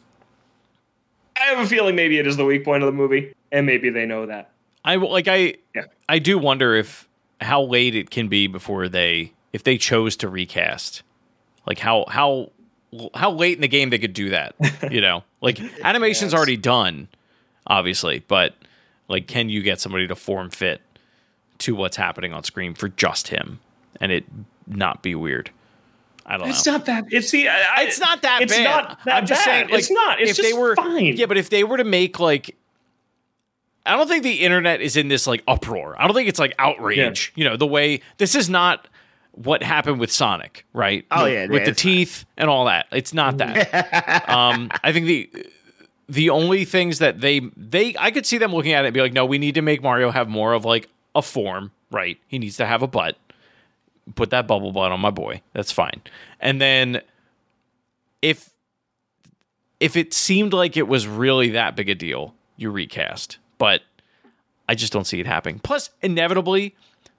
[1.40, 3.90] I have a feeling maybe it is the weak point of the movie, and maybe
[3.90, 4.50] they know that.
[4.84, 5.84] I like I yeah.
[6.08, 7.08] I do wonder if
[7.40, 11.02] how late it can be before they if they chose to recast.
[11.66, 12.50] Like how how
[13.14, 14.54] how late in the game they could do that.
[14.90, 16.38] You know, like animation's yes.
[16.38, 17.08] already done,
[17.66, 18.54] obviously, but
[19.08, 20.80] like, can you get somebody to form fit
[21.58, 23.60] to what's happening on screen for just him
[24.00, 24.24] and it
[24.66, 25.50] not be weird?
[26.28, 26.72] I don't it's know.
[26.72, 27.04] not that.
[27.10, 28.64] It's see, I, it's not that it's bad.
[28.64, 29.50] Not that I'm just bad.
[29.50, 30.20] saying, like, it's not.
[30.20, 31.16] It's if they were, fine.
[31.16, 32.54] Yeah, but if they were to make like
[33.88, 35.96] I don't think the internet is in this like uproar.
[35.98, 37.32] I don't think it's like outrage.
[37.34, 37.42] Yeah.
[37.42, 38.86] You know, the way this is not
[39.32, 41.06] what happened with Sonic, right?
[41.10, 42.42] Oh yeah, with the teeth not.
[42.42, 42.86] and all that.
[42.92, 44.28] It's not that.
[44.28, 45.30] um, I think the
[46.08, 49.00] the only things that they they I could see them looking at it and be
[49.00, 52.18] like, no, we need to make Mario have more of like a form, right?
[52.26, 53.16] He needs to have a butt.
[54.14, 55.42] Put that bubble butt on my boy.
[55.52, 56.02] That's fine.
[56.40, 57.02] And then
[58.22, 58.50] if
[59.80, 63.82] if it seemed like it was really that big a deal, you recast but
[64.68, 65.58] I just don't see it happening.
[65.58, 66.74] Plus, inevitably,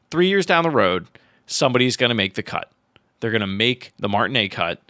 [0.10, 1.08] three years down the road,
[1.45, 2.71] somebody's going to make the cut.
[3.19, 4.82] They're going to make the Martinet cut,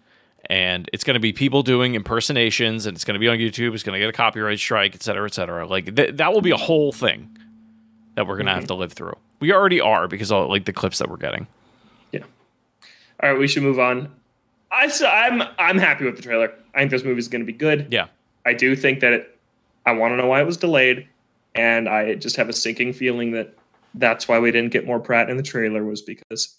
[0.46, 3.74] and it's going to be people doing impersonations, and it's going to be on YouTube.
[3.74, 5.68] It's going to get a copyright strike, et cetera, et cetera.
[5.68, 7.36] Like th- that will be a whole thing
[8.16, 8.60] that we're going to mm-hmm.
[8.60, 9.18] have to live through.
[9.40, 11.48] We already are because of like the clips that we're getting.
[13.22, 14.12] All right, we should move on.
[14.72, 16.54] I I'm I'm happy with the trailer.
[16.74, 17.88] I think this movie is going to be good.
[17.92, 18.08] Yeah.
[18.46, 19.40] I do think that it,
[19.86, 21.08] I want to know why it was delayed
[21.56, 23.54] and I just have a sinking feeling that
[23.96, 26.56] that's why we didn't get more Pratt in the trailer was because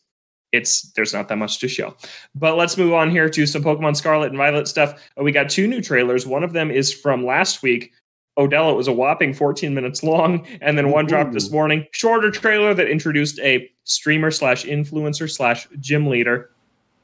[0.53, 1.95] it's there's not that much to show.
[2.35, 5.01] But let's move on here to some Pokemon Scarlet and Violet stuff.
[5.17, 6.27] We got two new trailers.
[6.27, 7.93] One of them is from last week.
[8.41, 11.09] Odell, it was a whopping 14 minutes long, and then one Ooh.
[11.09, 11.87] dropped this morning.
[11.93, 16.51] Shorter trailer that introduced a streamer slash influencer slash gym leader.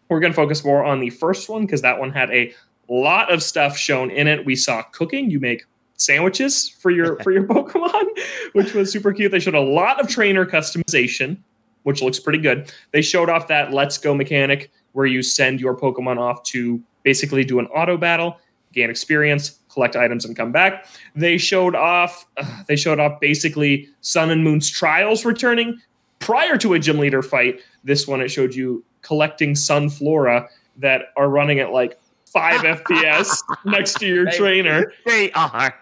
[0.08, 2.54] We're going to focus more on the first one because that one had a
[2.88, 4.46] lot of stuff shown in it.
[4.46, 5.30] We saw cooking.
[5.30, 5.64] You make
[5.96, 8.04] sandwiches for your for your Pokemon,
[8.52, 9.32] which was super cute.
[9.32, 11.38] They showed a lot of trainer customization,
[11.82, 12.72] which looks pretty good.
[12.92, 17.44] They showed off that Let's Go mechanic where you send your Pokemon off to basically
[17.44, 18.38] do an auto battle,
[18.76, 20.86] gain experience, collect items, and come back.
[21.16, 25.80] They showed off uh, they showed off basically Sun and Moon's trials returning
[26.20, 27.60] prior to a gym leader fight.
[27.82, 33.98] This one it showed you collecting Sunflora that are running at like five FPS next
[34.00, 34.92] to your they, trainer.
[35.04, 35.74] They are.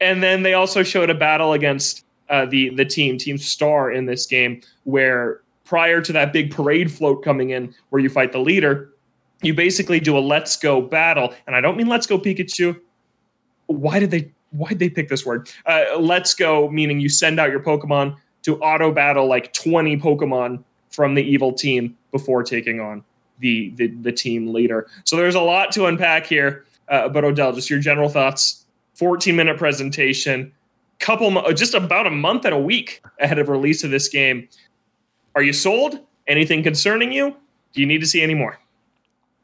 [0.00, 4.06] And then they also showed a battle against uh, the the team, Team Star, in
[4.06, 8.38] this game, where prior to that big parade float coming in, where you fight the
[8.38, 8.90] leader,
[9.42, 11.34] you basically do a Let's Go battle.
[11.46, 12.80] And I don't mean Let's Go Pikachu.
[13.66, 15.50] Why did they why did they pick this word?
[15.66, 20.62] Uh, let's Go meaning you send out your Pokemon to auto battle like twenty Pokemon
[20.90, 23.04] from the evil team before taking on
[23.40, 24.88] the the, the team leader.
[25.04, 26.64] So there's a lot to unpack here.
[26.88, 30.52] Uh, but Odell, just your general thoughts 14 minute presentation,
[30.98, 34.48] couple just about a month and a week ahead of release of this game.
[35.34, 36.00] Are you sold?
[36.26, 37.36] Anything concerning you?
[37.72, 38.58] Do you need to see any more?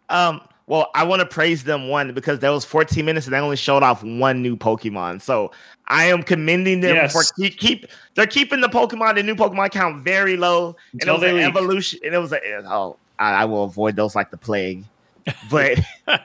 [0.08, 3.38] Um, well, I want to praise them one because that was 14 minutes and they
[3.38, 5.20] only showed off one new Pokemon.
[5.20, 5.50] So
[5.88, 7.12] I am commending them yes.
[7.12, 10.74] for keep, keep they're keeping the Pokemon, the new Pokemon count very low.
[10.94, 13.96] Until and it was an evolution, and it was a oh, I, I will avoid
[13.96, 14.84] those like the plague.
[15.50, 15.80] But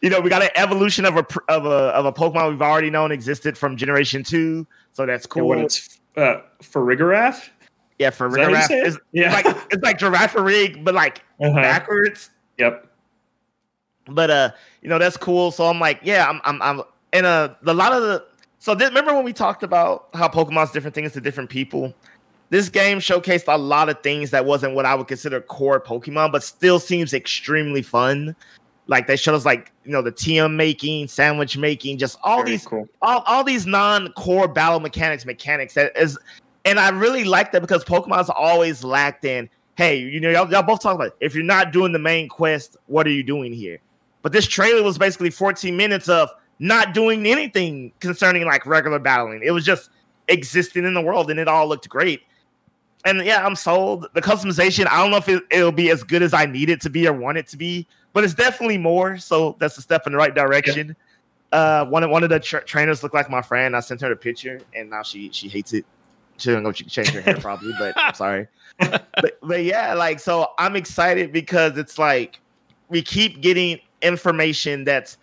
[0.00, 2.90] you know, we got an evolution of a of a of a Pokemon we've already
[2.90, 5.48] known existed from Generation Two, so that's cool.
[5.48, 7.48] When it's uh, Farigiraf.
[7.98, 8.70] Yeah, Farigiraf.
[8.86, 11.54] Is, yeah, it's like it's like Girafarig, but like uh-huh.
[11.54, 12.30] backwards.
[12.58, 12.89] Yep.
[14.06, 14.50] But uh,
[14.82, 15.50] you know that's cool.
[15.50, 16.82] So I'm like, yeah, I'm I'm I'm
[17.12, 18.24] and uh, a lot of the
[18.58, 21.94] so remember when we talked about how Pokemon's different things to different people.
[22.50, 26.32] This game showcased a lot of things that wasn't what I would consider core Pokemon,
[26.32, 28.34] but still seems extremely fun.
[28.88, 32.52] Like they showed us like you know the TM making, sandwich making, just all Very
[32.52, 32.88] these cool.
[33.02, 36.18] all, all these non-core battle mechanics mechanics that is
[36.64, 40.62] and I really like that because Pokemon's always lacked in, hey, you know, y'all, y'all
[40.62, 41.16] both talk about it.
[41.20, 43.78] if you're not doing the main quest, what are you doing here?
[44.22, 49.42] But this trailer was basically 14 minutes of not doing anything concerning like regular battling.
[49.42, 49.90] It was just
[50.28, 52.22] existing in the world and it all looked great.
[53.04, 54.06] And yeah, I'm sold.
[54.12, 56.82] The customization, I don't know if it, will be as good as I need it
[56.82, 59.16] to be or want it to be, but it's definitely more.
[59.16, 60.88] So that's a step in the right direction.
[60.88, 60.94] Yeah.
[61.58, 63.74] Uh, one of one of the tra- trainers looked like my friend.
[63.74, 65.84] I sent her a picture, and now she she hates it.
[66.36, 68.46] She don't know she can change her hair probably, but I'm sorry.
[68.78, 72.38] but, but yeah, like so, I'm excited because it's like
[72.88, 75.16] we keep getting information that's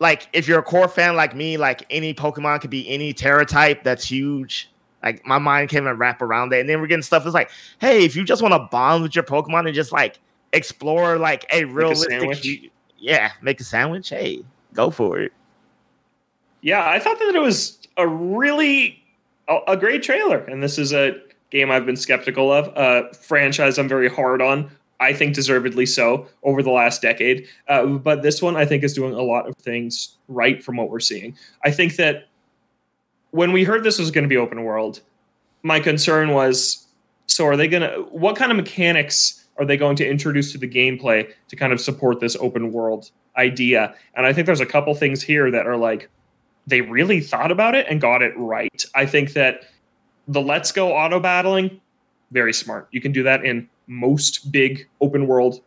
[0.00, 3.46] like if you're a core fan like me, like any Pokemon could be any Tera
[3.46, 4.70] type that's huge.
[5.02, 6.60] Like my mind can't even wrap around that.
[6.60, 9.14] And then we're getting stuff that's like, hey, if you just want to bond with
[9.14, 10.18] your Pokemon and just like
[10.52, 14.08] explore like a realistic, a yeah, make a sandwich.
[14.08, 14.42] Hey,
[14.72, 15.32] go for it.
[16.62, 19.02] Yeah, I thought that it was a really
[19.48, 21.20] a, a great trailer, and this is a
[21.50, 22.72] game I've been skeptical of.
[22.76, 24.70] A franchise I'm very hard on.
[25.00, 27.46] I think deservedly so over the last decade.
[27.68, 30.90] Uh, but this one, I think, is doing a lot of things right from what
[30.90, 31.36] we're seeing.
[31.64, 32.28] I think that
[33.30, 35.00] when we heard this was going to be open world,
[35.62, 36.86] my concern was
[37.26, 40.58] so are they going to, what kind of mechanics are they going to introduce to
[40.58, 43.94] the gameplay to kind of support this open world idea?
[44.14, 46.08] And I think there's a couple things here that are like
[46.66, 48.84] they really thought about it and got it right.
[48.94, 49.64] I think that
[50.28, 51.80] the let's go auto battling,
[52.30, 52.88] very smart.
[52.90, 55.60] You can do that in most big open world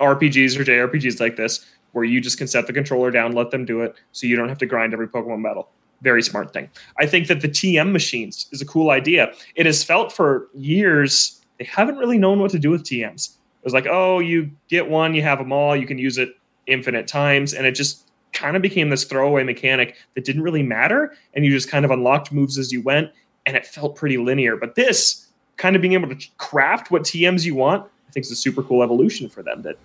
[0.00, 3.64] RPGs or JRPGs like this, where you just can set the controller down, let them
[3.64, 5.68] do it, so you don't have to grind every Pokemon battle.
[6.02, 6.70] Very smart thing.
[6.98, 9.32] I think that the TM machines is a cool idea.
[9.56, 13.30] It has felt for years they haven't really known what to do with TMs.
[13.30, 16.30] It was like, oh, you get one, you have them all, you can use it
[16.66, 21.14] infinite times, and it just kind of became this throwaway mechanic that didn't really matter,
[21.34, 23.10] and you just kind of unlocked moves as you went,
[23.46, 24.56] and it felt pretty linear.
[24.56, 25.27] But this
[25.58, 28.62] kind of being able to craft what TMs you want, I think is a super
[28.62, 29.76] cool evolution for them that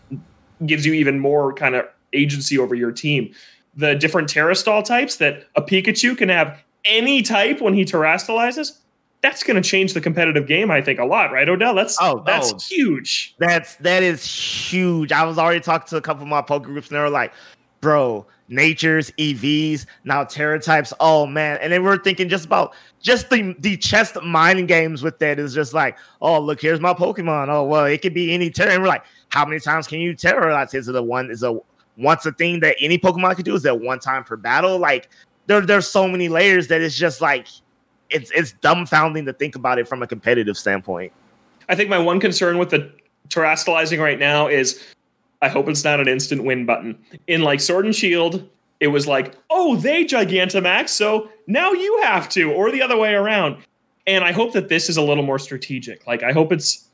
[0.66, 3.34] gives you even more kind of agency over your team.
[3.76, 8.78] The different Terastal types that a Pikachu can have any type when he terastallizes,
[9.22, 11.74] that's going to change the competitive game, I think, a lot, right, Odell?
[11.74, 13.36] That's oh, that's oh, huge.
[13.40, 15.12] That's that is huge.
[15.12, 17.34] I was already talking to a couple of my poker groups, and they were like,
[17.80, 20.93] "Bro, natures, EVs, now Tera types.
[20.99, 25.20] Oh man!" And then we're thinking just about just the the chest mining games with
[25.20, 27.49] that is just like, "Oh, look, here's my Pokemon.
[27.49, 30.14] Oh, well, it could be any Tera." And we're like, "How many times can you
[30.16, 30.74] terrorize?
[30.74, 31.32] Is it a one?
[31.32, 31.60] Is a
[31.97, 33.56] once a thing that any Pokemon could do?
[33.56, 34.78] Is that one time per battle?
[34.78, 35.10] Like,
[35.47, 37.47] there there's so many layers that it's just like."
[38.14, 41.12] it's it's dumbfounding to think about it from a competitive standpoint.
[41.68, 42.91] I think my one concern with the
[43.30, 44.84] terastallizing right now is
[45.44, 46.98] I hope it's not an instant win button.
[47.28, 52.30] In like Sword and Shield, it was like, oh, they Gigantamax, so now you have
[52.30, 53.58] to, or the other way around.
[54.08, 56.08] And I hope that this is a little more strategic.
[56.08, 56.88] Like, I hope it's.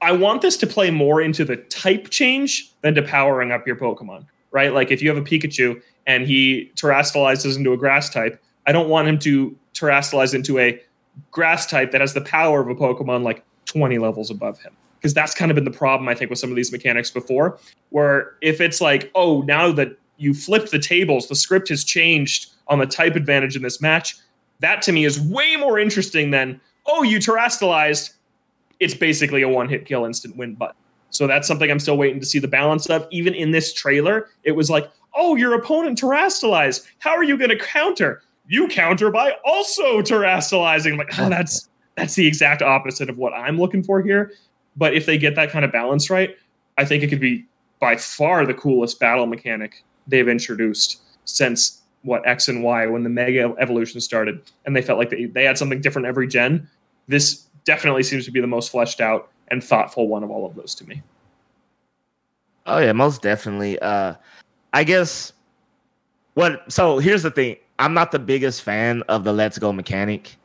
[0.00, 3.74] I want this to play more into the type change than to powering up your
[3.74, 4.72] Pokemon, right?
[4.72, 8.88] Like, if you have a Pikachu and he terastallizes into a grass type, I don't
[8.88, 10.80] want him to terastallize into a
[11.32, 14.76] grass type that has the power of a Pokemon like 20 levels above him.
[14.98, 17.58] Because that's kind of been the problem, I think, with some of these mechanics before,
[17.90, 22.50] where if it's like, oh, now that you flipped the tables, the script has changed
[22.66, 24.16] on the type advantage in this match,
[24.60, 28.14] that to me is way more interesting than, oh, you terastallized.
[28.80, 30.76] It's basically a one hit kill instant win button.
[31.10, 33.06] So that's something I'm still waiting to see the balance of.
[33.10, 36.86] Even in this trailer, it was like, oh, your opponent terastallized.
[36.98, 38.22] How are you going to counter?
[38.48, 40.98] you counter by also terastallizing.
[40.98, 44.32] like, oh, that's that's the exact opposite of what I'm looking for here.
[44.78, 46.36] But if they get that kind of balance right,
[46.78, 47.44] I think it could be
[47.80, 53.10] by far the coolest battle mechanic they've introduced since what X and Y when the
[53.10, 56.68] Mega Evolution started, and they felt like they, they had something different every gen.
[57.08, 60.54] This definitely seems to be the most fleshed out and thoughtful one of all of
[60.54, 61.02] those to me.
[62.66, 63.78] Oh yeah, most definitely.
[63.80, 64.14] Uh
[64.72, 65.32] I guess
[66.34, 67.56] what so here's the thing.
[67.78, 70.36] I'm not the biggest fan of the Let's Go mechanic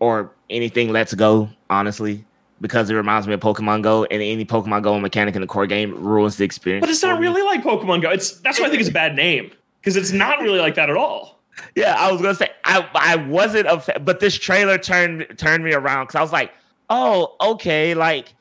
[0.00, 2.24] or anything Let's Go, honestly,
[2.60, 5.66] because it reminds me of Pokemon Go, and any Pokemon Go mechanic in the core
[5.66, 6.82] game ruins the experience.
[6.82, 8.10] But it's not really like Pokemon Go.
[8.10, 9.50] It's that's why I think it's a bad name
[9.80, 11.40] because it's not really like that at all.
[11.76, 15.64] Yeah, I was gonna say I I wasn't a fan, but this trailer turned turned
[15.64, 16.52] me around because I was like,
[16.90, 18.34] oh, okay, like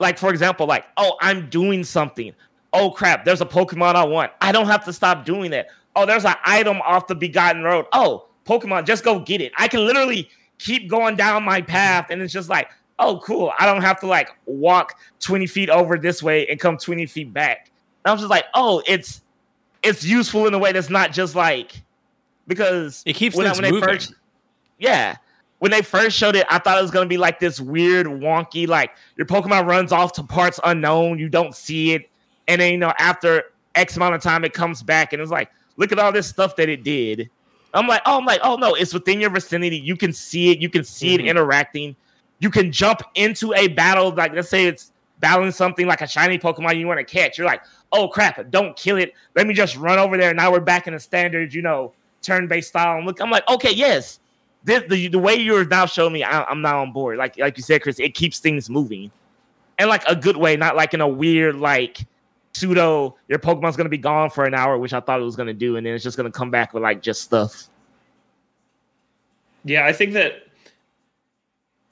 [0.00, 2.34] like for example, like oh, I'm doing something.
[2.72, 4.32] Oh crap, there's a Pokemon I want.
[4.40, 7.86] I don't have to stop doing that oh, there's an item off the Begotten Road.
[7.92, 9.52] Oh, Pokemon, just go get it.
[9.56, 10.28] I can literally
[10.58, 12.68] keep going down my path, and it's just like,
[12.98, 13.52] oh, cool.
[13.58, 17.32] I don't have to like walk 20 feet over this way and come 20 feet
[17.32, 17.70] back.
[18.04, 19.22] And I was just like, oh, it's
[19.82, 21.82] it's useful in a way that's not just like
[22.46, 23.88] because it keeps when, things when moving.
[23.88, 24.14] First,
[24.78, 25.16] yeah.
[25.58, 28.66] When they first showed it, I thought it was gonna be like this weird, wonky,
[28.66, 32.10] like your Pokemon runs off to parts unknown, you don't see it,
[32.48, 33.44] and then you know after
[33.76, 36.56] X amount of time it comes back, and it's like, Look at all this stuff
[36.56, 37.30] that it did.
[37.74, 39.78] I'm like, oh, I'm like, oh no, it's within your vicinity.
[39.78, 40.58] You can see it.
[40.58, 41.26] You can see mm-hmm.
[41.26, 41.96] it interacting.
[42.42, 44.10] You can jump into a battle.
[44.10, 47.38] Like, let's say it's battling something like a shiny Pokemon you want to catch.
[47.38, 47.62] You're like,
[47.92, 49.14] oh crap, don't kill it.
[49.36, 50.34] Let me just run over there.
[50.34, 52.96] Now we're back in the standard, you know, turn-based style.
[52.96, 54.18] And look, I'm like, okay, yes.
[54.64, 57.18] This, the, the way you're now showing me, I, I'm now on board.
[57.18, 59.10] Like like you said, Chris, it keeps things moving,
[59.78, 62.06] and like a good way, not like in a weird like
[62.54, 65.52] pseudo your Pokemon's gonna be gone for an hour, which I thought it was gonna
[65.52, 67.68] do, and then it's just gonna come back with like just stuff.
[69.64, 70.41] Yeah, I think that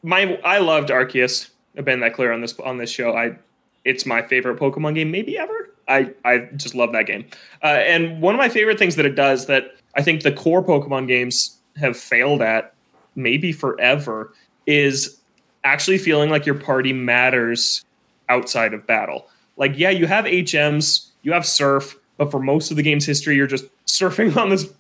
[0.03, 1.51] my I loved Arceus.
[1.76, 3.16] I've been that clear on this on this show.
[3.16, 3.36] I
[3.84, 5.70] it's my favorite Pokemon game maybe ever.
[5.88, 7.26] I I just love that game.
[7.62, 10.62] Uh, and one of my favorite things that it does that I think the core
[10.62, 12.74] Pokemon games have failed at
[13.14, 14.32] maybe forever
[14.66, 15.20] is
[15.64, 17.84] actually feeling like your party matters
[18.28, 19.28] outside of battle
[19.61, 23.36] like yeah, you have HMs, you have surf, but for most of the game's history,
[23.36, 24.72] you're just surfing on this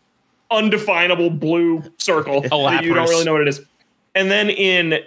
[0.50, 3.60] undefinable blue circle that you don't really know what it is.
[4.16, 5.00] And then in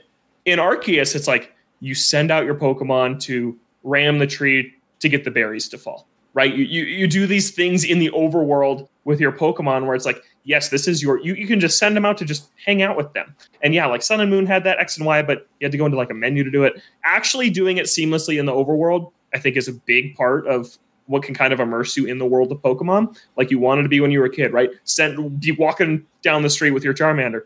[0.46, 5.24] in Arceus, it's like you send out your Pokemon to ram the tree to get
[5.24, 6.08] the berries to fall.
[6.34, 6.54] right?
[6.54, 10.22] You, you you do these things in the overworld with your Pokemon where it's like,
[10.44, 12.98] yes, this is your you, you can just send them out to just hang out
[12.98, 13.36] with them.
[13.62, 15.78] And yeah, like Sun and Moon had that X and Y, but you had to
[15.78, 16.82] go into like a menu to do it.
[17.04, 21.22] Actually doing it seamlessly in the overworld, I think is a big part of what
[21.22, 24.00] can kind of immerse you in the world of Pokemon, like you wanted to be
[24.00, 24.70] when you were a kid, right?
[24.86, 27.42] Send be walking down the street with your Charmander.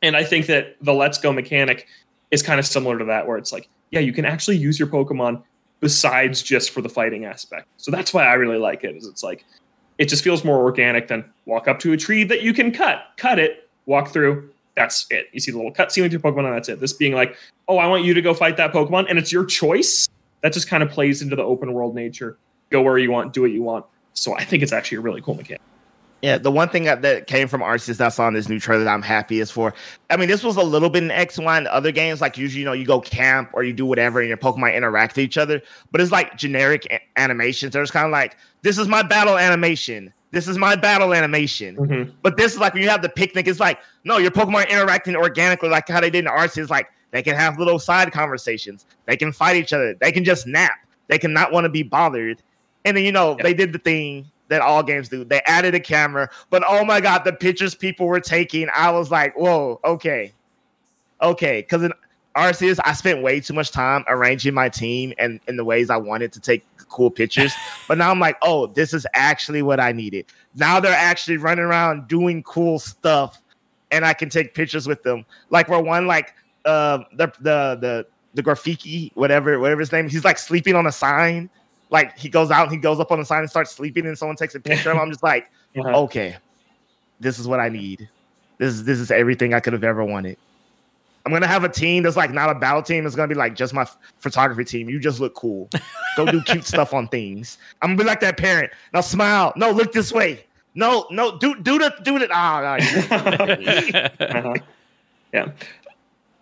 [0.00, 1.86] And I think that the Let's Go mechanic
[2.30, 4.88] is kind of similar to that, where it's like, yeah, you can actually use your
[4.88, 5.42] Pokemon
[5.80, 7.68] besides just for the fighting aspect.
[7.76, 8.96] So that's why I really like it.
[8.96, 9.44] Is it's like
[9.98, 13.02] it just feels more organic than walk up to a tree that you can cut,
[13.16, 14.50] cut it, walk through.
[14.76, 15.28] That's it.
[15.32, 16.80] You see the little cutscene with your Pokemon, and that's it.
[16.80, 19.44] This being like, oh, I want you to go fight that Pokemon, and it's your
[19.44, 20.08] choice.
[20.42, 22.38] That just kind of plays into the open world nature.
[22.70, 23.86] Go where you want, do what you want.
[24.12, 25.60] So I think it's actually a really cool mechanic.
[26.22, 28.90] Yeah, the one thing that, that came from Arceus that's on this new trailer that
[28.90, 29.72] I'm happy is for.
[30.10, 32.20] I mean, this was a little bit in X Y and other games.
[32.20, 35.14] Like usually, you know, you go camp or you do whatever, and your Pokemon interact
[35.14, 35.62] with each other.
[35.92, 37.72] But it's like generic a- animations.
[37.72, 40.12] There's kind of like, this is my battle animation.
[40.32, 41.76] This is my battle animation.
[41.76, 42.10] Mm-hmm.
[42.22, 43.46] But this is like when you have the picnic.
[43.46, 46.68] It's like, no, your Pokemon interacting organically, like how they did in Arceus.
[46.68, 48.86] Like they can have little side conversations.
[49.06, 49.94] They can fight each other.
[49.94, 50.78] They can just nap.
[51.06, 52.42] They can not want to be bothered.
[52.84, 53.44] And then you know yeah.
[53.44, 55.24] they did the thing that all games do.
[55.24, 59.10] They added a camera, but oh my god, the pictures people were taking, I was
[59.10, 60.32] like, whoa, okay,
[61.20, 61.60] okay.
[61.62, 61.92] Because in
[62.36, 65.96] Arceus, I spent way too much time arranging my team and in the ways I
[65.96, 67.52] wanted to take cool pictures.
[67.88, 70.26] but now I'm like, oh, this is actually what I needed.
[70.54, 73.40] Now they're actually running around doing cool stuff,
[73.90, 75.24] and I can take pictures with them.
[75.50, 76.34] Like where one, like
[76.64, 80.92] uh, the the the the graffiti, whatever whatever his name, he's like sleeping on a
[80.92, 81.50] sign
[81.90, 84.16] like he goes out and he goes up on the sign and starts sleeping, and
[84.16, 85.02] someone takes a picture of him.
[85.02, 86.02] I'm just like, uh-huh.
[86.02, 86.36] okay,
[87.20, 88.08] this is what I need.
[88.58, 90.36] This is this is everything I could have ever wanted.
[91.28, 93.06] I'm gonna have a team that's like not a battle team.
[93.06, 94.88] It's gonna be like just my f- photography team.
[94.88, 95.68] You just look cool.
[96.16, 97.58] Go do cute stuff on things.
[97.82, 98.72] I'm gonna be like that parent.
[98.94, 99.52] Now smile.
[99.54, 100.46] No, look this way.
[100.74, 102.30] No, no, do do the do it.
[102.32, 104.54] Ah, oh, uh-huh.
[105.32, 105.50] yeah.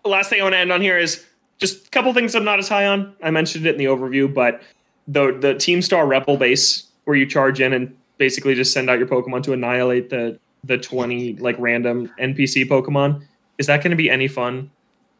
[0.05, 1.26] The last thing I want to end on here is
[1.59, 3.14] just a couple things I'm not as high on.
[3.22, 4.62] I mentioned it in the overview, but
[5.09, 8.98] the the Team Star Rebel base where you charge in and basically just send out
[8.98, 13.22] your Pokemon to annihilate the the 20 like random NPC Pokemon.
[13.59, 14.70] Is that going to be any fun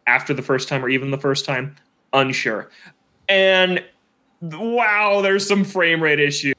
[0.07, 1.77] after the first time or even the first time?
[2.13, 2.69] Unsure.
[3.29, 3.83] And
[4.43, 6.53] wow, there's some frame rate issue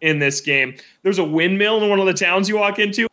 [0.00, 0.76] in this game.
[1.02, 3.08] There's a windmill in one of the towns you walk into.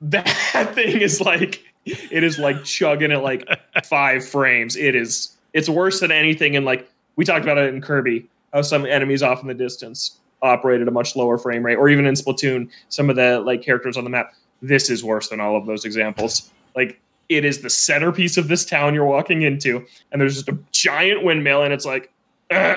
[0.00, 0.26] That
[0.74, 3.48] thing is like it is like chugging at like
[3.84, 4.76] five frames.
[4.76, 8.62] It is it's worse than anything in like we talked about it in Kirby how
[8.62, 12.04] some enemies off in the distance operate at a much lower frame rate, or even
[12.04, 14.34] in Splatoon, some of the like characters on the map.
[14.60, 16.50] This is worse than all of those examples.
[16.76, 20.58] Like it is the centerpiece of this town you're walking into, and there's just a
[20.72, 22.12] giant windmill, and it's like,
[22.50, 22.76] uh,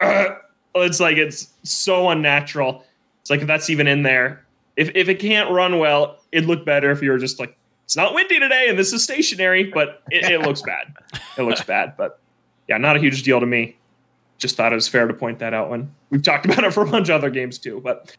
[0.00, 0.28] uh,
[0.76, 2.84] it's like it's so unnatural.
[3.20, 4.44] It's like if that's even in there,
[4.76, 7.96] if if it can't run well, it'd look better if you were just like, it's
[7.96, 10.94] not windy today, and this is stationary, but it, it looks bad.
[11.36, 12.18] It looks bad, but
[12.68, 13.76] yeah, not a huge deal to me
[14.42, 16.82] just thought it was fair to point that out when we've talked about it for
[16.82, 17.80] a bunch of other games too.
[17.80, 18.14] But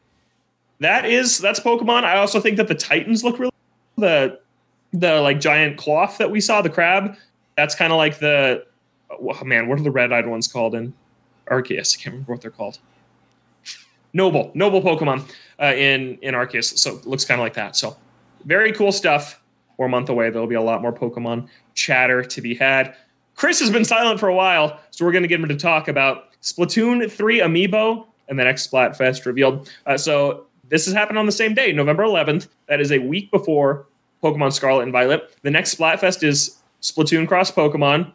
[0.80, 2.06] that is that's Pokemon.
[2.06, 3.52] I also think that the Titans look really
[3.98, 4.40] the
[4.94, 7.16] the like giant Klawf that we saw, the crab.
[7.56, 8.66] That's kind of like the
[9.12, 9.68] oh, man.
[9.68, 10.94] What are the red-eyed ones called in
[11.48, 11.96] Arceus?
[11.98, 12.80] I can't remember what they're called.
[14.14, 15.30] Noble, noble Pokemon
[15.62, 16.78] uh, in in Arceus.
[16.78, 17.76] So it looks kind of like that.
[17.76, 17.98] So
[18.46, 19.42] very cool stuff.
[19.78, 20.30] We're a month away.
[20.30, 22.96] There'll be a lot more Pokemon chatter to be had.
[23.36, 25.88] Chris has been silent for a while, so we're going to get him to talk
[25.88, 29.70] about Splatoon 3 Amiibo and the next Splatfest revealed.
[29.86, 32.48] Uh, so this has happened on the same day, November 11th.
[32.68, 33.88] That is a week before
[34.24, 35.36] Pokemon Scarlet and Violet.
[35.42, 38.12] The next Splatfest is Splatoon Cross Pokemon.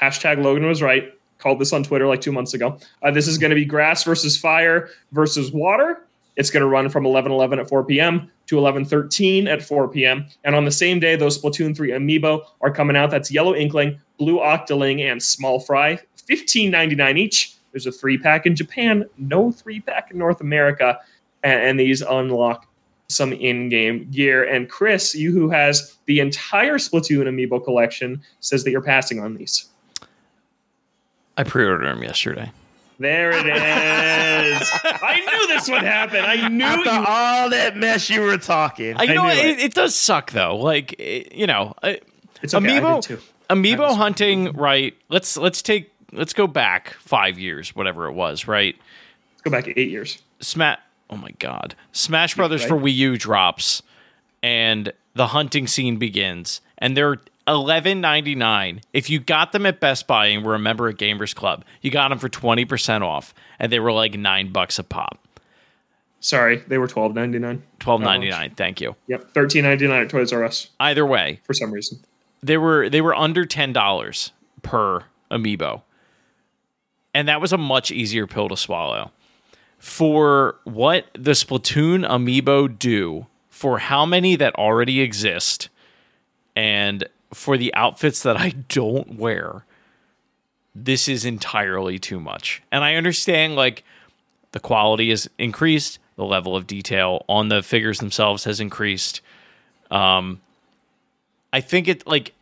[0.00, 1.12] Hashtag Logan was right.
[1.38, 2.78] Called this on Twitter like two months ago.
[3.02, 6.06] Uh, this is going to be grass versus fire versus water.
[6.36, 8.30] It's going to run from 11:11 at 4 p.m.
[8.46, 10.26] to 11:13 at 4 p.m.
[10.42, 13.10] And on the same day, those Splatoon 3 amiibo are coming out.
[13.10, 15.98] That's Yellow Inkling, Blue Octoling, and Small Fry.
[16.28, 17.54] 15.99 each.
[17.72, 21.00] There's a three pack in Japan, no three pack in North America,
[21.42, 22.66] and, and these unlock
[23.08, 24.44] some in-game gear.
[24.44, 29.34] And Chris, you who has the entire Splatoon amiibo collection, says that you're passing on
[29.34, 29.66] these.
[31.36, 32.52] I pre-ordered them yesterday.
[32.98, 34.70] There it is.
[34.84, 36.24] I knew this would happen.
[36.24, 38.94] I knew After you- all that mess you were talking.
[38.96, 39.38] I, you I know it.
[39.44, 39.74] It, it.
[39.74, 40.56] does suck though.
[40.56, 41.74] Like it, you know,
[42.40, 42.64] it's okay.
[42.64, 43.20] amiibo.
[43.54, 44.96] Amiibo hunting, right?
[45.08, 48.76] Let's let's take let's go back five years, whatever it was, right?
[49.32, 50.20] Let's go back eight years.
[50.40, 50.78] Smash.
[51.10, 52.68] Oh my god, Smash Brothers right?
[52.68, 53.82] for Wii U drops,
[54.42, 58.80] and the hunting scene begins, and they're Eleven ninety nine.
[58.94, 61.90] If you got them at Best Buy and were a member of Gamers Club, you
[61.90, 65.18] got them for twenty percent off, and they were like nine bucks a pop.
[66.20, 67.62] Sorry, they were twelve ninety nine.
[67.80, 68.54] Twelve ninety nine.
[68.56, 68.96] Thank you.
[69.08, 70.70] Yep, thirteen ninety nine at Toys R Us.
[70.80, 71.98] Either way, for some reason,
[72.44, 74.32] they were they were under ten dollars
[74.62, 75.82] per amiibo,
[77.14, 79.10] and that was a much easier pill to swallow.
[79.78, 85.68] For what the Splatoon amiibo do, for how many that already exist,
[86.54, 89.64] and for the outfits that I don't wear,
[90.74, 92.62] this is entirely too much.
[92.70, 93.84] And I understand like
[94.52, 99.22] the quality is increased, the level of detail on the figures themselves has increased.
[99.90, 100.40] Um
[101.54, 102.32] I think it like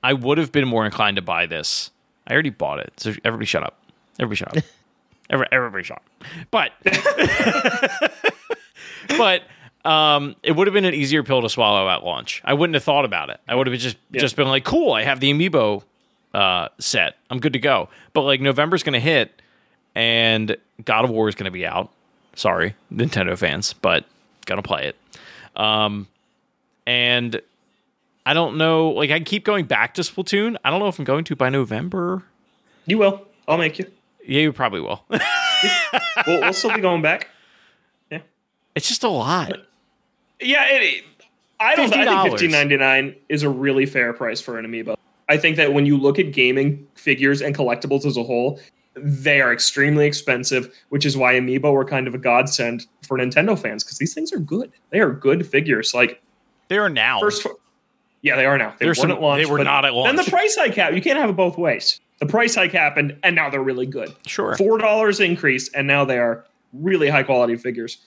[0.00, 1.90] I would have been more inclined to buy this.
[2.28, 2.92] I already bought it.
[2.98, 3.82] So everybody shut up.
[4.20, 4.64] Everybody shut up.
[5.30, 6.04] everybody, everybody shut up.
[6.52, 6.70] But
[9.08, 9.42] but
[9.84, 12.42] um, it would have been an easier pill to swallow at launch.
[12.44, 13.40] I wouldn't have thought about it.
[13.48, 14.20] I would have just yeah.
[14.20, 15.82] just been like, "Cool, I have the amiibo
[16.32, 17.16] uh, set.
[17.28, 19.42] I'm good to go." But like November's going to hit,
[19.96, 21.90] and God of War is going to be out.
[22.36, 24.04] Sorry, Nintendo fans, but
[24.46, 24.96] gonna play it.
[25.60, 26.06] Um,
[26.86, 27.40] and
[28.26, 28.90] I don't know.
[28.90, 30.56] Like, I keep going back to Splatoon.
[30.64, 32.24] I don't know if I'm going to by November.
[32.86, 33.26] You will.
[33.48, 33.90] I'll make you.
[34.26, 35.04] Yeah, you probably will.
[35.10, 37.28] we'll, we'll still be going back.
[38.10, 38.20] Yeah,
[38.74, 39.52] it's just a lot.
[40.40, 41.04] Yeah, it,
[41.58, 41.90] I don't.
[41.90, 41.94] $50.
[41.94, 44.96] I think fifteen ninety nine is a really fair price for an amiibo.
[45.28, 48.58] I think that when you look at gaming figures and collectibles as a whole,
[48.96, 53.58] they are extremely expensive, which is why amiibo were kind of a godsend for Nintendo
[53.58, 54.72] fans because these things are good.
[54.90, 55.94] They are good figures.
[55.94, 56.22] Like
[56.68, 57.20] they are now.
[57.20, 57.46] First,
[58.22, 58.74] yeah, they are now.
[58.78, 59.42] They were some, at launch.
[59.42, 60.14] They were not at launch.
[60.14, 60.96] Then the price hike happened.
[60.96, 62.00] You can't have it both ways.
[62.18, 64.14] The price hike happened, and now they're really good.
[64.26, 67.98] Sure, four dollars increase, and now they are really high quality figures.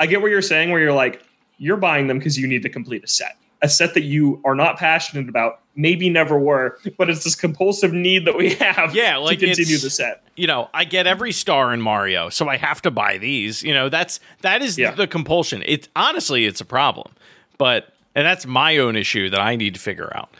[0.00, 1.22] I get what you're saying, where you're like,
[1.58, 3.36] you're buying them because you need to complete a set.
[3.62, 7.92] A set that you are not passionate about, maybe never were, but it's this compulsive
[7.92, 10.24] need that we have yeah, like to continue the set.
[10.34, 13.62] You know, I get every star in Mario, so I have to buy these.
[13.62, 14.90] You know, that's that is yeah.
[14.90, 15.62] the compulsion.
[15.64, 17.12] It honestly, it's a problem,
[17.56, 20.30] but and that's my own issue that I need to figure out.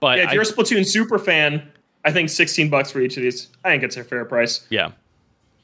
[0.00, 1.70] But yeah, if you're a Splatoon super fan,
[2.04, 3.48] I think 16 bucks for each of these.
[3.64, 4.66] I think it's a fair price.
[4.68, 4.92] Yeah.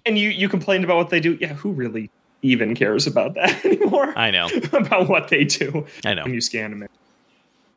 [0.06, 1.36] And you you complained about what they do.
[1.40, 2.10] Yeah, who really
[2.42, 4.16] even cares about that anymore.
[4.16, 5.86] I know about what they do.
[6.04, 6.82] I know when you scan them.
[6.82, 6.88] In.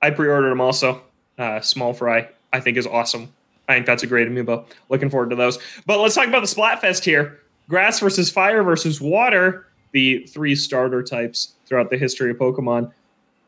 [0.01, 1.01] I pre-ordered them also.
[1.37, 3.33] Uh, small fry, I think, is awesome.
[3.67, 4.65] I think that's a great amiibo.
[4.89, 5.57] Looking forward to those.
[5.85, 9.67] But let's talk about the Splatfest here: grass versus fire versus water.
[9.91, 12.91] The three starter types throughout the history of Pokemon.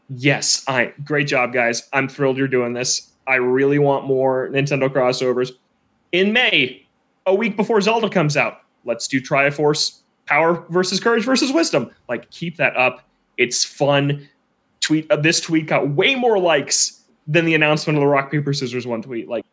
[0.09, 1.87] Yes, I great job, guys.
[1.93, 3.11] I'm thrilled you're doing this.
[3.27, 5.51] I really want more Nintendo crossovers
[6.11, 6.85] in May,
[7.25, 8.61] a week before Zelda comes out.
[8.85, 11.91] Let's do Triforce power versus courage versus wisdom.
[12.07, 13.07] Like, keep that up.
[13.37, 14.27] It's fun.
[14.81, 18.53] Tweet uh, this tweet got way more likes than the announcement of the rock paper
[18.53, 19.27] scissors one tweet.
[19.27, 19.45] Like,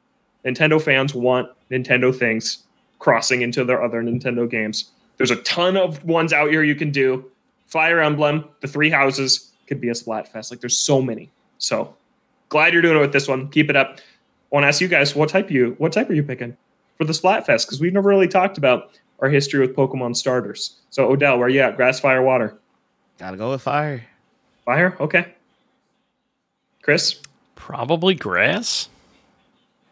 [0.45, 2.65] Nintendo fans want Nintendo things
[2.99, 4.91] crossing into their other Nintendo games.
[5.17, 7.25] There's a ton of ones out here you can do.
[7.67, 10.51] Fire Emblem, the three houses could be a splat fest.
[10.51, 11.31] Like, there's so many.
[11.59, 11.95] So
[12.49, 13.49] glad you're doing it with this one.
[13.49, 13.99] Keep it up.
[13.99, 14.01] I
[14.51, 16.57] want to ask you guys, what type you what type are you picking
[16.99, 17.67] for the splat fest?
[17.67, 18.91] Because we've never really talked about
[19.21, 20.77] our history with Pokemon starters.
[20.91, 21.77] So Odell, where you at?
[21.77, 22.59] Grass, fire, water?
[23.19, 24.05] Gotta go with fire.
[24.65, 24.97] Fire?
[25.01, 25.35] Okay.
[26.83, 27.21] Chris?
[27.55, 28.89] Probably grass.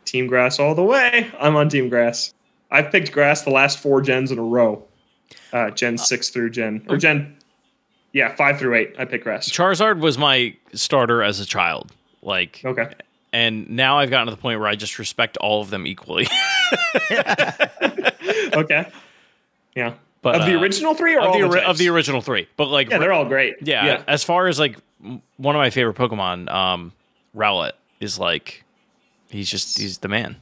[0.04, 1.30] Team grass all the way.
[1.38, 2.34] I'm on team grass.
[2.70, 4.84] I've picked grass the last four gens in a row.
[5.52, 7.36] Uh, gen uh, six through gen or gen
[8.12, 8.94] yeah, five through eight.
[8.98, 9.48] I pick grass.
[9.48, 11.92] Charizard was my starter as a child.
[12.22, 12.92] Like okay.
[13.32, 16.26] And now I've gotten to the point where I just respect all of them equally.
[18.52, 18.90] okay.
[19.76, 19.94] Yeah.
[20.22, 22.66] But of the uh, original three or of the, the of the original three, but
[22.66, 23.56] like yeah, they're all great.
[23.62, 24.76] Yeah, yeah, As far as like
[25.38, 26.92] one of my favorite Pokemon, um,
[27.34, 28.64] Rowlet is like
[29.30, 30.36] he's just he's the man.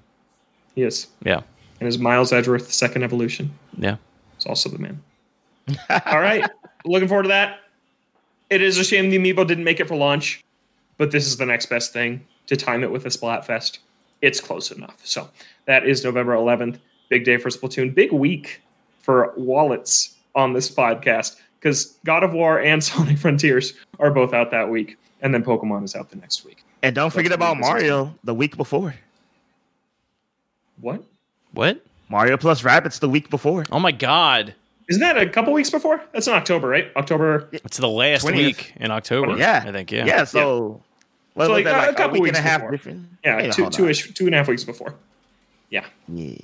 [0.75, 1.07] He is.
[1.25, 1.43] Yeah.
[1.81, 3.53] And his Miles Edgeworth second evolution.
[3.77, 3.97] Yeah.
[4.37, 5.03] It's also the man.
[6.07, 6.49] all right.
[6.89, 7.61] Looking forward to that.
[8.51, 10.43] It is a shame the Amiibo didn't make it for launch,
[10.97, 13.79] but this is the next best thing to time it with a Splatfest.
[14.23, 14.99] It's close enough.
[15.05, 15.29] So
[15.67, 16.79] that is November 11th.
[17.11, 17.95] Big day for Splatoon.
[17.95, 18.63] Big week
[19.01, 24.51] for wallets on this podcast because God of War and Sonic Frontiers are both out
[24.51, 26.65] that week, and then Pokemon is out the next week.
[26.83, 28.95] And don't forget about Mario the week before.
[30.81, 31.03] What?
[31.53, 31.85] What?
[32.09, 33.67] Mario plus Rabbids the week before.
[33.71, 34.55] Oh my god.
[34.89, 36.03] Isn't that a couple weeks before?
[36.13, 36.91] That's in October, right?
[36.97, 37.49] October.
[37.53, 38.35] It's the last 20th.
[38.35, 39.37] week in October.
[39.37, 39.93] Yeah, I think.
[39.93, 40.07] Yeah.
[40.07, 40.25] Yeah.
[40.25, 40.83] So,
[41.37, 41.45] yeah.
[41.45, 42.71] so like, that, like, a couple a weeks and a half before.
[42.73, 43.07] different.
[43.25, 44.95] Yeah, two two ish, two and a half weeks before.
[45.69, 45.85] Yeah.
[46.09, 46.35] Yeah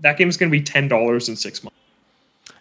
[0.00, 1.76] that game is going to be ten dollars in six months.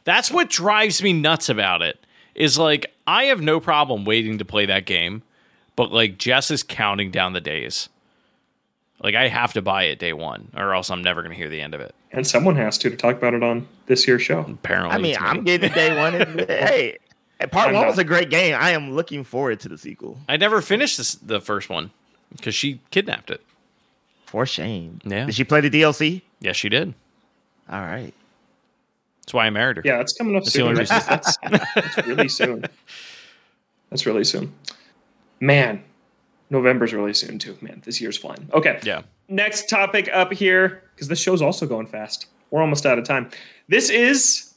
[0.05, 1.99] That's what drives me nuts about it.
[2.35, 5.21] Is like I have no problem waiting to play that game,
[5.75, 7.89] but like Jess is counting down the days.
[9.01, 11.49] Like I have to buy it day one, or else I'm never going to hear
[11.49, 11.93] the end of it.
[12.11, 14.39] And someone has to to talk about it on this year's show.
[14.41, 16.13] Apparently, I mean, I'm getting it day one.
[16.47, 16.97] hey,
[17.51, 17.89] part I'm one not.
[17.89, 18.55] was a great game.
[18.57, 20.17] I am looking forward to the sequel.
[20.29, 21.91] I never finished this, the first one
[22.35, 23.41] because she kidnapped it.
[24.25, 24.99] For shame.
[25.03, 25.25] Yeah.
[25.25, 26.21] Did she play the DLC?
[26.39, 26.93] Yes, she did.
[27.69, 28.13] All right.
[29.21, 29.83] That's why I married her.
[29.85, 30.67] Yeah, that's coming up That's soon.
[30.69, 30.83] only.
[30.83, 32.65] That's, that's really soon.
[33.89, 34.53] That's really soon.
[35.39, 35.83] Man,
[36.53, 37.57] November's really soon too.
[37.61, 38.47] Man, this year's flying.
[38.53, 38.79] Okay.
[38.83, 39.01] Yeah.
[39.27, 42.27] Next topic up here, because the show's also going fast.
[42.51, 43.29] We're almost out of time.
[43.67, 44.53] This is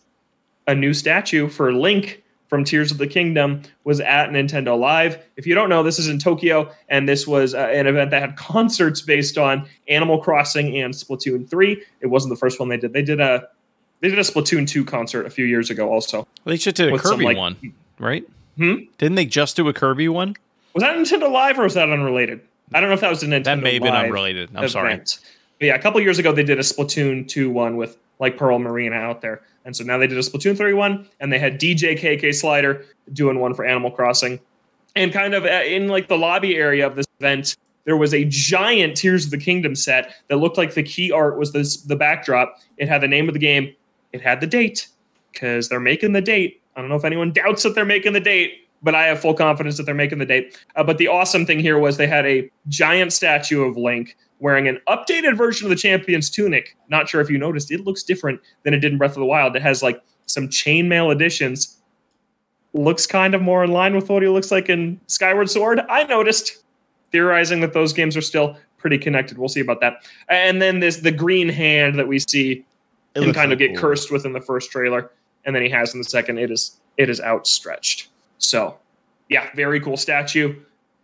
[0.67, 5.19] a new statue for Link from Tears of the Kingdom was at Nintendo Live.
[5.37, 8.21] If you don't know, this is in Tokyo, and this was uh, an event that
[8.21, 11.83] had concerts based on Animal Crossing and Splatoon 3.
[12.03, 12.93] It wasn't the first one they did.
[12.93, 13.49] They did a
[14.01, 16.29] they did a Splatoon 2 concert a few years ago also.
[16.45, 17.57] They just did a With some, Kirby like- one,
[17.99, 18.25] right?
[18.59, 18.75] Hmm?
[18.99, 20.37] Didn't they just do a Kirby one?
[20.77, 22.43] Was that Nintendo Live or was that unrelated?
[22.75, 23.45] I don't know if that was a Nintendo Live.
[23.45, 24.51] That may have been unrelated.
[24.55, 24.99] I'm sorry.
[24.99, 25.19] But
[25.59, 28.97] yeah, a couple years ago they did a Splatoon 2 one with like Pearl Marina
[28.97, 29.41] out there.
[29.65, 32.85] And so now they did a Splatoon 3 one and they had DJ KK Slider
[33.11, 34.39] doing one for Animal Crossing.
[34.95, 38.27] And kind of uh, in like the lobby area of this event, there was a
[38.27, 41.97] giant Tears of the Kingdom set that looked like the key art was this the
[41.97, 42.61] backdrop.
[42.77, 43.75] It had the name of the game,
[44.13, 44.89] it had the date
[45.33, 46.61] because they're making the date.
[46.77, 49.35] I don't know if anyone doubts that they're making the date, but I have full
[49.35, 50.57] confidence that they're making the date.
[50.77, 54.69] Uh, but the awesome thing here was they had a giant statue of Link wearing
[54.69, 56.77] an updated version of the champion's tunic.
[56.89, 59.27] Not sure if you noticed, it looks different than it did in Breath of the
[59.27, 59.57] Wild.
[59.57, 61.79] It has like some chainmail additions.
[62.75, 65.81] Looks kind of more in line with what he looks like in Skyward Sword.
[65.89, 66.63] I noticed,
[67.11, 69.37] theorizing that those games are still pretty connected.
[69.37, 70.07] We'll see about that.
[70.29, 72.65] And then this the green hand that we see
[73.17, 73.81] It him kind so of get cool.
[73.81, 75.11] cursed within the first trailer,
[75.45, 76.39] and then he has in the second.
[76.39, 78.11] It is it is outstretched.
[78.39, 78.79] So,
[79.29, 80.55] yeah, very cool statue.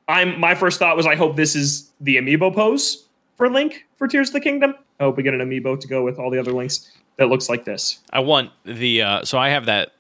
[0.08, 3.06] I'm my first thought was I hope this is the amiibo pose
[3.36, 4.74] for Link for Tears of the Kingdom.
[5.00, 7.48] I hope we get an amiibo to go with all the other links that looks
[7.48, 8.00] like this.
[8.12, 9.92] I want the uh, so I have that.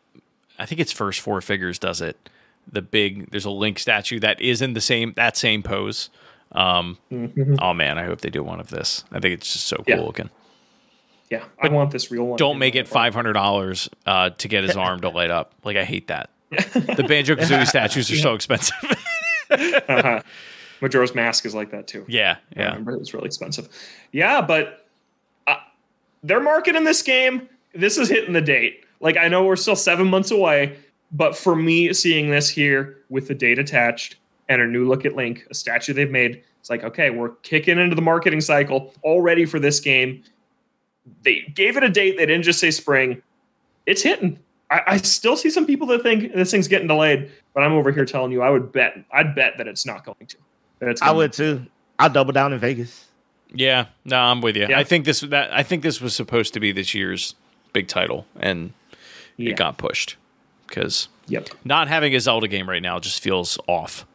[0.58, 2.28] I think it's first four figures does it.
[2.70, 6.10] The big there's a Link statue that is in the same that same pose.
[6.52, 6.98] Um,
[7.60, 9.04] oh man, I hope they do one of this.
[9.10, 10.00] I think it's just so cool Yeah.
[10.00, 10.30] looking.
[11.30, 12.36] Yeah, I want this real one.
[12.36, 15.54] Don't make it five hundred dollars uh, to get his arm to light up.
[15.64, 16.28] Like I hate that.
[16.96, 18.76] The Banjo Kazooie statues are so expensive.
[19.50, 20.22] uh-huh.
[20.80, 22.04] Majora's Mask is like that too.
[22.08, 22.68] yeah, I yeah.
[22.68, 23.68] remember it was really expensive.
[24.10, 24.86] Yeah, but
[25.46, 25.56] uh,
[26.22, 27.48] they're marketing this game.
[27.74, 28.84] This is hitting the date.
[29.00, 30.76] Like I know we're still seven months away,
[31.12, 34.16] but for me, seeing this here with the date attached
[34.48, 37.78] and a new look at Link, a statue they've made, it's like okay, we're kicking
[37.78, 40.22] into the marketing cycle already for this game.
[41.22, 42.16] They gave it a date.
[42.16, 43.22] They didn't just say spring.
[43.86, 44.38] It's hitting.
[44.72, 47.92] I, I still see some people that think this thing's getting delayed, but I'm over
[47.92, 50.36] here telling you, I would bet, I'd bet that it's not going to.
[50.78, 51.66] That it's I gonna- would too.
[51.98, 53.06] I'll double down in Vegas.
[53.54, 54.66] Yeah, no, I'm with you.
[54.68, 54.78] Yeah.
[54.78, 57.34] I think this that I think this was supposed to be this year's
[57.74, 58.72] big title, and
[59.36, 59.50] Yeah.
[59.50, 60.16] it got pushed
[60.66, 61.50] because Yep.
[61.64, 64.06] not having a Zelda game right now just feels off.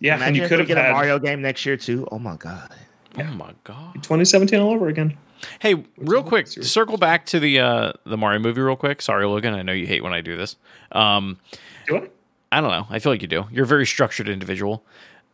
[0.00, 2.08] Yeah, Imagine and you could have get had a Mario game next year too.
[2.10, 2.74] Oh my god.
[3.18, 3.94] Oh my god!
[4.02, 5.16] 2017 all over again.
[5.60, 9.02] Hey, real quick, circle back to the uh the Mario movie real quick.
[9.02, 9.54] Sorry, Logan.
[9.54, 10.56] I know you hate when I do this.
[10.92, 11.38] Um,
[11.86, 12.14] Do it.
[12.50, 12.86] I don't know.
[12.90, 13.46] I feel like you do.
[13.50, 14.84] You're a very structured individual.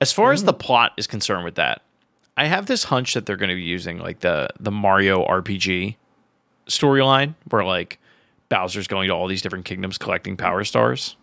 [0.00, 1.82] As far as the plot is concerned with that,
[2.36, 5.96] I have this hunch that they're going to be using like the the Mario RPG
[6.68, 7.98] storyline where like
[8.48, 11.16] Bowser's going to all these different kingdoms collecting power stars.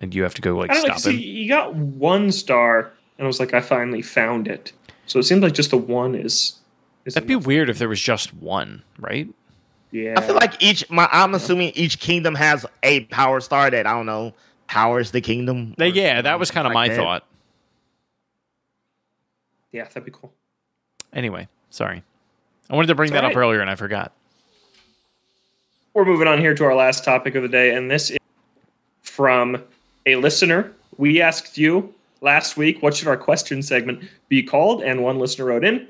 [0.00, 1.18] And you have to go like I stop See, him.
[1.20, 4.72] you got one star, and I was like, I finally found it.
[5.06, 6.57] So it seems like just the one is.
[7.08, 9.28] Is That'd be weird if there was just one, right?
[9.90, 10.14] Yeah.
[10.16, 13.92] I feel like each my I'm assuming each kingdom has a power star that I
[13.92, 14.34] don't know
[14.66, 15.74] powers the kingdom.
[15.78, 16.96] They- or yeah, that was kind of my that.
[16.96, 17.24] thought.
[19.72, 20.32] yeah, that'd be cool.
[21.12, 22.02] Anyway, sorry.
[22.70, 24.12] I wanted to bring It's that all up earlier and I forgot.
[25.94, 28.18] We're moving on here to our last topic of the day, and this is
[29.02, 29.62] from
[30.06, 30.72] a listener.
[30.98, 34.82] We asked you last week, what should our question segment be called?
[34.82, 35.88] And one listener wrote in.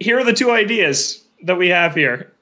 [0.00, 2.32] Here are the two ideas that we have here.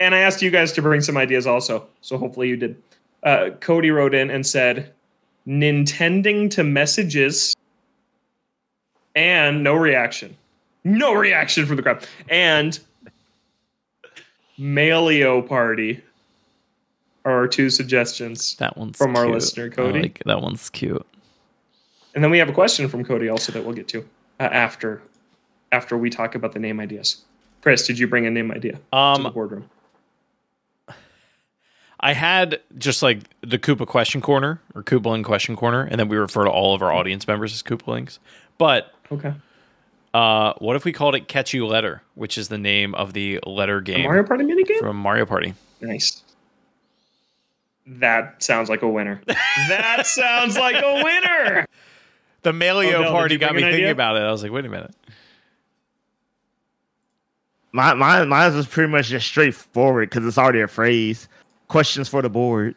[0.00, 1.86] And I asked you guys to bring some ideas also.
[2.00, 2.82] So hopefully you did.
[3.22, 4.92] Uh, Cody wrote in and said,
[5.46, 7.54] Nintending to messages
[9.14, 10.36] and no reaction.
[10.84, 12.06] No reaction from the crowd.
[12.28, 12.78] And
[14.58, 16.02] Malio Party
[17.24, 18.54] are our two suggestions.
[18.56, 19.34] That one's From our cute.
[19.34, 20.02] listener, I Cody.
[20.02, 21.06] like- that one's cute.
[22.14, 24.00] And then we have a question from Cody also that we'll get to
[24.40, 25.00] uh, after
[25.72, 27.22] after we talk about the name ideas.
[27.62, 29.68] Chris, did you bring a name idea to the Um, boardroom?
[32.02, 36.16] I had just like the Koopa question corner or Koopaling question corner, and then we
[36.16, 38.18] refer to all of our audience members as Koopalings.
[38.58, 39.34] But Okay.
[40.14, 43.38] Uh, what if we called it Catch You Letter, which is the name of the
[43.46, 45.54] letter game Mario Party mini game from Mario Party?
[45.80, 46.22] Nice.
[47.86, 49.20] That sounds like a winner.
[49.26, 51.66] that sounds like a winner.
[52.42, 53.90] The Malio Oh, no, Party got me thinking idea?
[53.92, 54.22] about it.
[54.22, 54.94] I was like, wait a minute.
[57.72, 61.28] My mine, mine was pretty much just straightforward because it's already a phrase.
[61.68, 62.74] Questions for the board.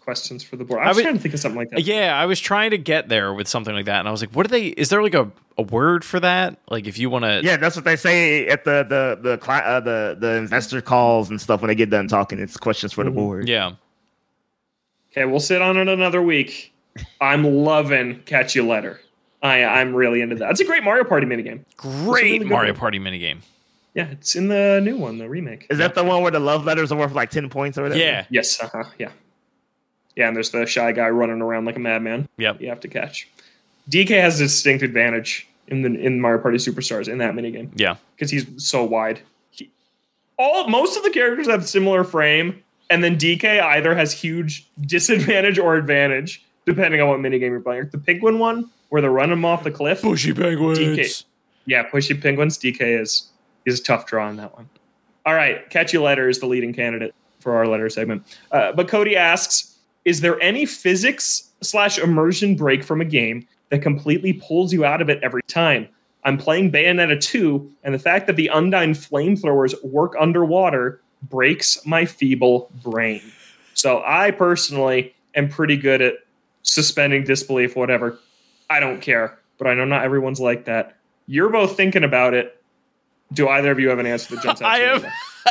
[0.00, 0.80] Questions for the board.
[0.84, 1.82] I was would- trying to think of something like that.
[1.82, 4.30] Yeah, I was trying to get there with something like that, and I was like,
[4.30, 4.66] what are they?
[4.68, 5.28] Is there like a,
[5.58, 6.56] a word for that?
[6.68, 9.54] Like, if you want to, Yeah, that's what they say at the the the cli-
[9.64, 12.38] uh, the the investor calls and stuff when they get done talking.
[12.38, 13.48] It's questions for the board.
[13.48, 13.72] yeah.
[15.12, 16.72] Okay, we'll sit on it another week.
[17.20, 19.00] I'm loving Catch You Letter.
[19.42, 20.50] I, I'm really into that.
[20.50, 21.60] It's a great Mario Party minigame.
[21.76, 22.78] Great really Mario one.
[22.80, 23.38] Party minigame.
[23.96, 25.66] Yeah, it's in the new one, the remake.
[25.70, 27.98] Is that the one where the love letters are worth like ten points or whatever?
[27.98, 28.26] Yeah.
[28.30, 29.10] Yes, uh-huh, yeah.
[30.14, 32.28] Yeah, and there's the shy guy running around like a madman.
[32.36, 32.60] Yep.
[32.60, 33.26] You have to catch.
[33.90, 37.96] DK has a distinct advantage in the in Mario Party Superstars in that minigame Yeah.
[38.14, 39.20] because he's so wide.
[39.50, 39.70] He,
[40.38, 45.58] all most of the characters have similar frame, and then DK either has huge disadvantage
[45.58, 47.88] or advantage depending on what minigame you're playing.
[47.92, 50.02] The penguin one where they're running him off the cliff.
[50.02, 50.78] Pushy penguins.
[50.78, 51.24] DK.
[51.64, 52.58] Yeah, pushy penguins.
[52.58, 53.28] DK is
[53.66, 54.68] is a tough draw on that one.
[55.26, 58.24] All right, Catch You Letter is the leading candidate for our letter segment.
[58.52, 63.82] Uh, but Cody asks, is there any physics slash immersion break from a game that
[63.82, 65.88] completely pulls you out of it every time?
[66.24, 72.04] I'm playing Bayonetta 2, and the fact that the Undine flamethrowers work underwater breaks my
[72.04, 73.22] feeble brain.
[73.74, 76.14] So I personally am pretty good at
[76.62, 78.18] suspending disbelief, whatever.
[78.70, 80.96] I don't care, but I know not everyone's like that.
[81.26, 82.60] You're both thinking about it.
[83.32, 84.70] Do either of you have an answer that jumps out?
[84.72, 85.06] I have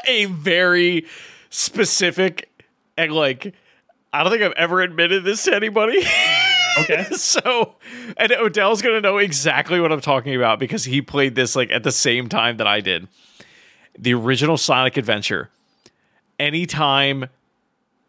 [0.08, 1.06] a very
[1.50, 2.50] specific
[2.98, 3.54] and like
[4.14, 6.04] I don't think I've ever admitted this to anybody.
[6.78, 7.06] Okay.
[7.12, 7.76] so
[8.18, 11.84] and Odell's gonna know exactly what I'm talking about because he played this like at
[11.84, 13.08] the same time that I did.
[13.98, 15.50] The original Sonic Adventure.
[16.38, 17.30] Anytime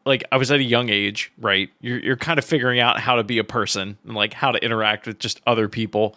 [0.04, 1.70] like I was at a young age, right?
[1.80, 4.58] You're you're kind of figuring out how to be a person and like how to
[4.64, 6.16] interact with just other people.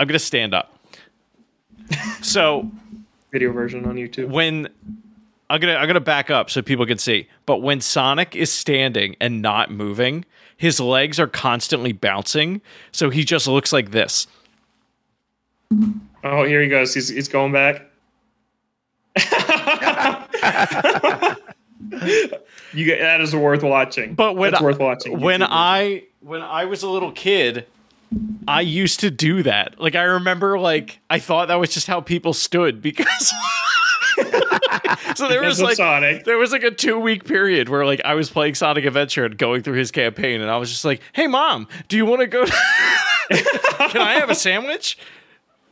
[0.00, 0.79] I'm gonna stand up.
[2.22, 2.70] So
[3.32, 4.28] Video version on YouTube.
[4.28, 4.68] when
[5.48, 7.28] I'm gonna I'm gonna back up so people can see.
[7.46, 10.24] But when Sonic is standing and not moving,
[10.56, 12.60] his legs are constantly bouncing,
[12.92, 14.26] so he just looks like this.
[16.22, 16.94] Oh, here he goes.
[16.94, 17.86] He's he's going back.
[22.72, 24.14] you get that is worth watching.
[24.14, 25.20] But when That's worth watching.
[25.20, 25.48] when YouTube.
[25.50, 27.66] I when I was a little kid,
[28.48, 29.80] I used to do that.
[29.80, 33.32] Like I remember, like I thought that was just how people stood because.
[35.14, 36.24] so there was like Sonic.
[36.24, 39.38] there was like a two week period where like I was playing Sonic Adventure and
[39.38, 42.26] going through his campaign, and I was just like, "Hey, mom, do you want to
[42.26, 42.44] go?
[43.30, 44.98] Can I have a sandwich?"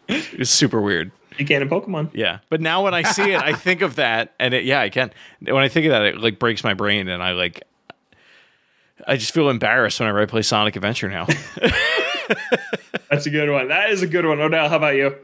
[0.07, 1.11] It was super weird.
[1.36, 2.11] you can in Pokemon.
[2.14, 4.89] Yeah, but now when I see it, I think of that, and it, yeah, I
[4.89, 5.11] can.
[5.41, 7.62] When I think of that, it like breaks my brain, and I like,
[9.07, 11.26] I just feel embarrassed whenever I play Sonic Adventure now.
[13.11, 13.68] That's a good one.
[13.68, 14.41] That is a good one.
[14.41, 15.16] Odell, how about you?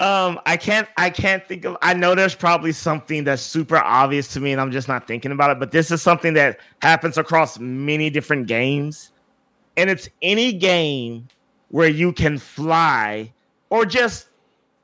[0.00, 0.88] Um, I can't.
[0.96, 1.76] I can't think of.
[1.82, 5.32] I know there's probably something that's super obvious to me, and I'm just not thinking
[5.32, 5.58] about it.
[5.58, 9.10] But this is something that happens across many different games,
[9.76, 11.26] and it's any game
[11.70, 13.32] where you can fly
[13.70, 14.28] or just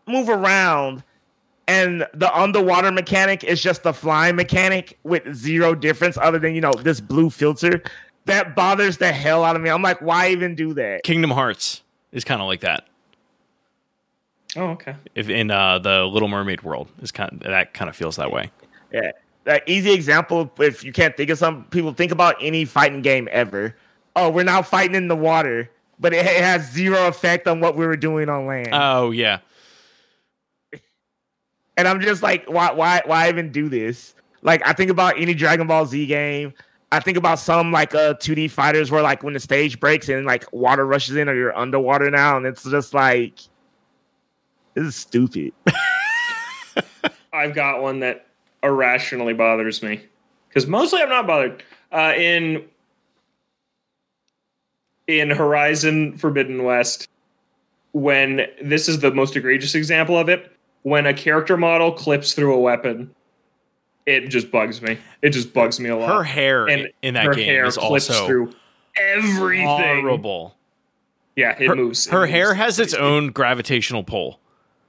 [0.09, 1.05] move around,
[1.68, 6.61] and the underwater mechanic is just the flying mechanic with zero difference, other than you
[6.61, 7.81] know this blue filter.
[8.27, 9.70] That bothers the hell out of me.
[9.70, 11.03] I'm like, why even do that?
[11.05, 12.87] Kingdom Hearts is kind of like that.
[14.57, 14.97] Oh, okay.
[15.14, 18.31] If in uh, the Little Mermaid world, is kind of, that kind of feels that
[18.31, 18.51] way.
[18.93, 19.12] Yeah.
[19.45, 23.29] That easy example, if you can't think of some people, think about any fighting game
[23.31, 23.77] ever.
[24.16, 25.68] Oh, we're now fighting in the water,
[26.01, 28.70] but it, it has zero effect on what we were doing on land.
[28.72, 29.41] Oh yeah,
[31.77, 34.14] and I'm just like, why, why, why even do this?
[34.41, 36.55] Like, I think about any Dragon Ball Z game.
[36.95, 40.24] I think about some like uh 2D fighters where like when the stage breaks and
[40.24, 43.40] like water rushes in or you're underwater now, and it's just like,
[44.74, 45.53] this is stupid.
[47.32, 48.26] I've got one that
[48.62, 50.03] irrationally bothers me
[50.49, 51.64] because mostly I'm not bothered.
[51.90, 52.64] Uh, in
[55.09, 57.09] in Horizon Forbidden West,
[57.92, 62.55] when this is the most egregious example of it, when a character model clips through
[62.55, 63.12] a weapon,
[64.07, 64.99] it just bugs me.
[65.23, 66.15] It just bugs me a lot.
[66.15, 68.53] her hair and in that her game hair is clips also through
[68.97, 69.67] everything.
[69.67, 70.57] horrible.
[71.37, 72.07] Yeah, it Her, moves.
[72.07, 74.39] It her moves hair has its own gravitational pull.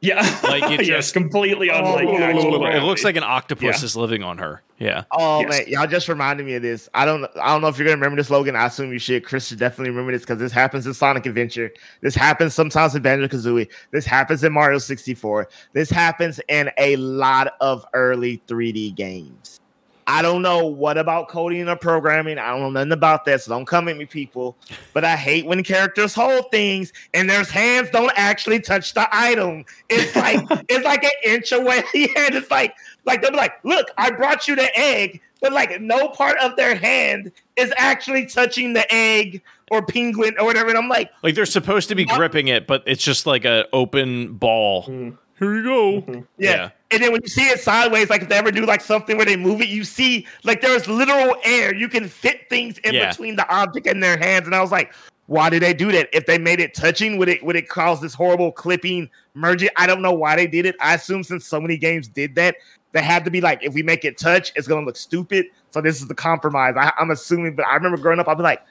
[0.05, 2.07] Yeah, like it just yes, completely oh, unlike.
[2.07, 3.85] Oh, it looks like an octopus yeah.
[3.85, 4.61] is living on her.
[4.77, 5.05] Yeah.
[5.11, 5.49] Oh yes.
[5.49, 6.87] man, y'all just reminded me of this.
[6.93, 7.25] I don't.
[7.37, 8.55] I don't know if you're gonna remember this, Logan.
[8.55, 9.25] I assume you should.
[9.25, 11.71] Chris should definitely remember this because this happens in Sonic Adventure.
[12.01, 13.67] This happens sometimes in Banjo Kazooie.
[13.91, 15.49] This happens in Mario 64.
[15.73, 19.59] This happens in a lot of early 3D games.
[20.07, 22.37] I don't know what about coding or programming.
[22.37, 23.41] I don't know nothing about that.
[23.41, 24.55] So don't come at me, people.
[24.93, 29.65] But I hate when characters hold things and their hands don't actually touch the item.
[29.89, 31.77] It's like it's like an inch away.
[31.95, 32.75] and it's like
[33.05, 36.55] like they'll be like, look, I brought you the egg, but like no part of
[36.55, 39.41] their hand is actually touching the egg
[39.71, 40.69] or penguin or whatever.
[40.69, 43.65] And I'm like, like they're supposed to be gripping it, but it's just like an
[43.73, 44.83] open ball.
[44.83, 45.17] Mm.
[45.39, 46.01] Here you go.
[46.01, 46.21] Mm-hmm.
[46.37, 46.49] Yeah.
[46.55, 46.69] yeah.
[46.91, 49.25] And then when you see it sideways, like if they ever do like something where
[49.25, 51.73] they move it, you see like there's literal air.
[51.73, 53.09] You can fit things in yeah.
[53.09, 54.45] between the object and their hands.
[54.45, 54.93] And I was like,
[55.27, 56.09] why did they do that?
[56.13, 59.69] If they made it touching, would it would it cause this horrible clipping merging?
[59.77, 60.75] I don't know why they did it.
[60.79, 62.57] I assume since so many games did that,
[62.91, 65.47] they had to be like, if we make it touch, it's gonna look stupid.
[65.71, 66.75] So this is the compromise.
[66.77, 68.61] I, I'm assuming, but I remember growing up, I'd be like,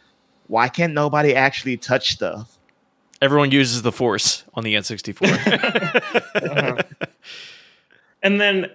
[0.47, 2.59] why can't nobody actually touch stuff?
[3.21, 5.23] Everyone uses the Force on the N64.
[6.83, 6.83] uh-huh.
[8.25, 8.67] And then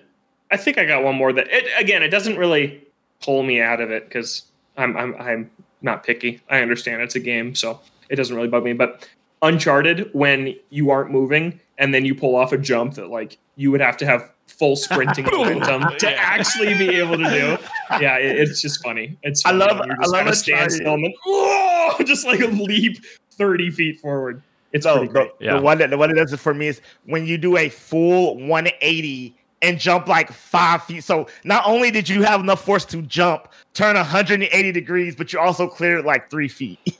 [0.51, 2.81] I think I got one more that it, again, it doesn't really
[3.21, 4.43] pull me out of it because
[4.77, 6.41] I'm, I'm I'm not picky.
[6.49, 8.73] I understand it's a game, so it doesn't really bug me.
[8.73, 9.07] But
[9.41, 13.71] Uncharted, when you aren't moving and then you pull off a jump that like you
[13.71, 17.57] would have to have full sprinting momentum to actually be able to do.
[18.01, 19.17] Yeah, it, it's just funny.
[19.23, 19.61] It's funny.
[19.61, 22.97] I love I love a stand still and then, oh, just like a leap
[23.31, 24.43] thirty feet forward.
[24.71, 25.39] It's no, pretty great.
[25.39, 25.55] The, yeah.
[25.55, 27.69] the one that the one that does it for me is when you do a
[27.69, 31.03] full 180 and jump like five feet.
[31.03, 35.39] So not only did you have enough force to jump, turn 180 degrees, but you
[35.39, 36.79] also cleared like three feet.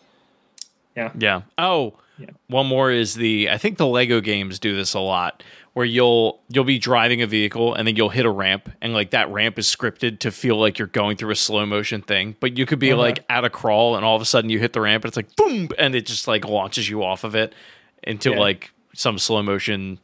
[0.96, 1.12] Yeah.
[1.18, 1.42] Yeah.
[1.58, 2.32] Oh, yeah.
[2.48, 5.44] one more is the I think the Lego games do this a lot
[5.74, 9.12] where you'll you'll be driving a vehicle and then you'll hit a ramp and like
[9.12, 12.58] that ramp is scripted to feel like you're going through a slow motion thing but
[12.58, 13.02] you could be uh-huh.
[13.02, 15.16] like at a crawl and all of a sudden you hit the ramp and it's
[15.16, 17.56] like boom and it just like launches you off of it
[18.04, 18.40] into yeah.
[18.40, 20.00] like some slow motion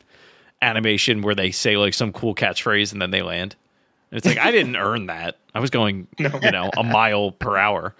[0.61, 3.55] animation where they say like some cool catchphrase and then they land
[4.11, 6.39] and it's like i didn't earn that i was going no.
[6.41, 7.93] you know a mile per hour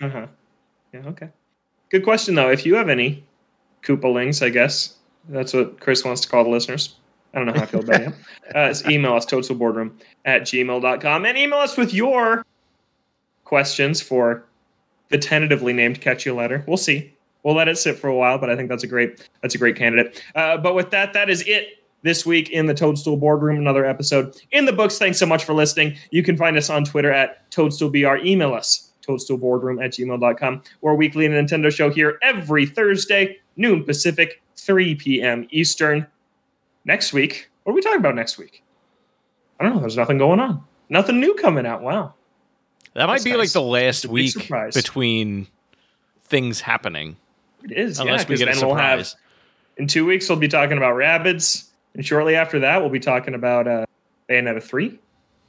[0.00, 0.26] uh-huh
[0.92, 1.28] yeah okay
[1.90, 3.24] good question though if you have any
[3.82, 4.96] koopalings i guess
[5.28, 6.96] that's what chris wants to call the listeners
[7.32, 8.14] I don't know how I feel about him.
[8.52, 9.92] Uh, email us, toadstoolboardroom
[10.24, 12.44] at gmail.com, and email us with your
[13.44, 14.44] questions for
[15.10, 16.64] the tentatively named Catch You Letter.
[16.66, 17.14] We'll see.
[17.44, 19.58] We'll let it sit for a while, but I think that's a great that's a
[19.58, 20.20] great candidate.
[20.34, 23.56] Uh, but with that, that is it this week in the Toadstool Boardroom.
[23.56, 24.98] Another episode in the books.
[24.98, 25.96] Thanks so much for listening.
[26.10, 28.24] You can find us on Twitter at ToadstoolBR.
[28.24, 30.62] Email us, toadstoolboardroom at gmail.com.
[30.80, 35.46] We're weekly Nintendo show here every Thursday, noon Pacific, 3 p.m.
[35.50, 36.06] Eastern
[36.84, 37.50] next week.
[37.64, 38.62] What are we talking about next week?
[39.58, 39.80] I don't know.
[39.80, 40.64] There's nothing going on.
[40.88, 41.82] Nothing new coming out.
[41.82, 42.14] Wow.
[42.94, 43.38] That might That's be nice.
[43.38, 44.34] like the last week
[44.74, 45.46] between
[46.24, 47.16] things happening.
[47.62, 48.66] It is, unless yeah, we get a surprise.
[48.66, 49.14] We'll have,
[49.76, 53.34] in two weeks, we'll be talking about Rabbids, and shortly after that, we'll be talking
[53.34, 53.86] about uh,
[54.28, 54.98] Bayonetta three,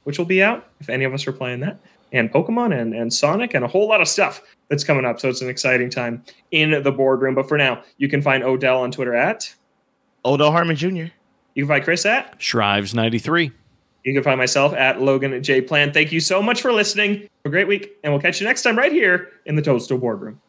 [0.04, 1.78] which will be out if any of us are playing that,
[2.12, 5.20] and Pokemon and and Sonic and a whole lot of stuff that's coming up.
[5.20, 7.34] So it's an exciting time in the boardroom.
[7.34, 9.54] But for now, you can find Odell on Twitter at
[10.24, 11.12] Odell Harmon Jr.
[11.54, 13.52] You can find Chris at Shrives93.
[14.04, 15.94] You can find myself at Logan J Plant.
[15.94, 17.20] Thank you so much for listening.
[17.20, 19.98] Have a great week, and we'll catch you next time right here in the Toadstool
[19.98, 20.40] Boardroom.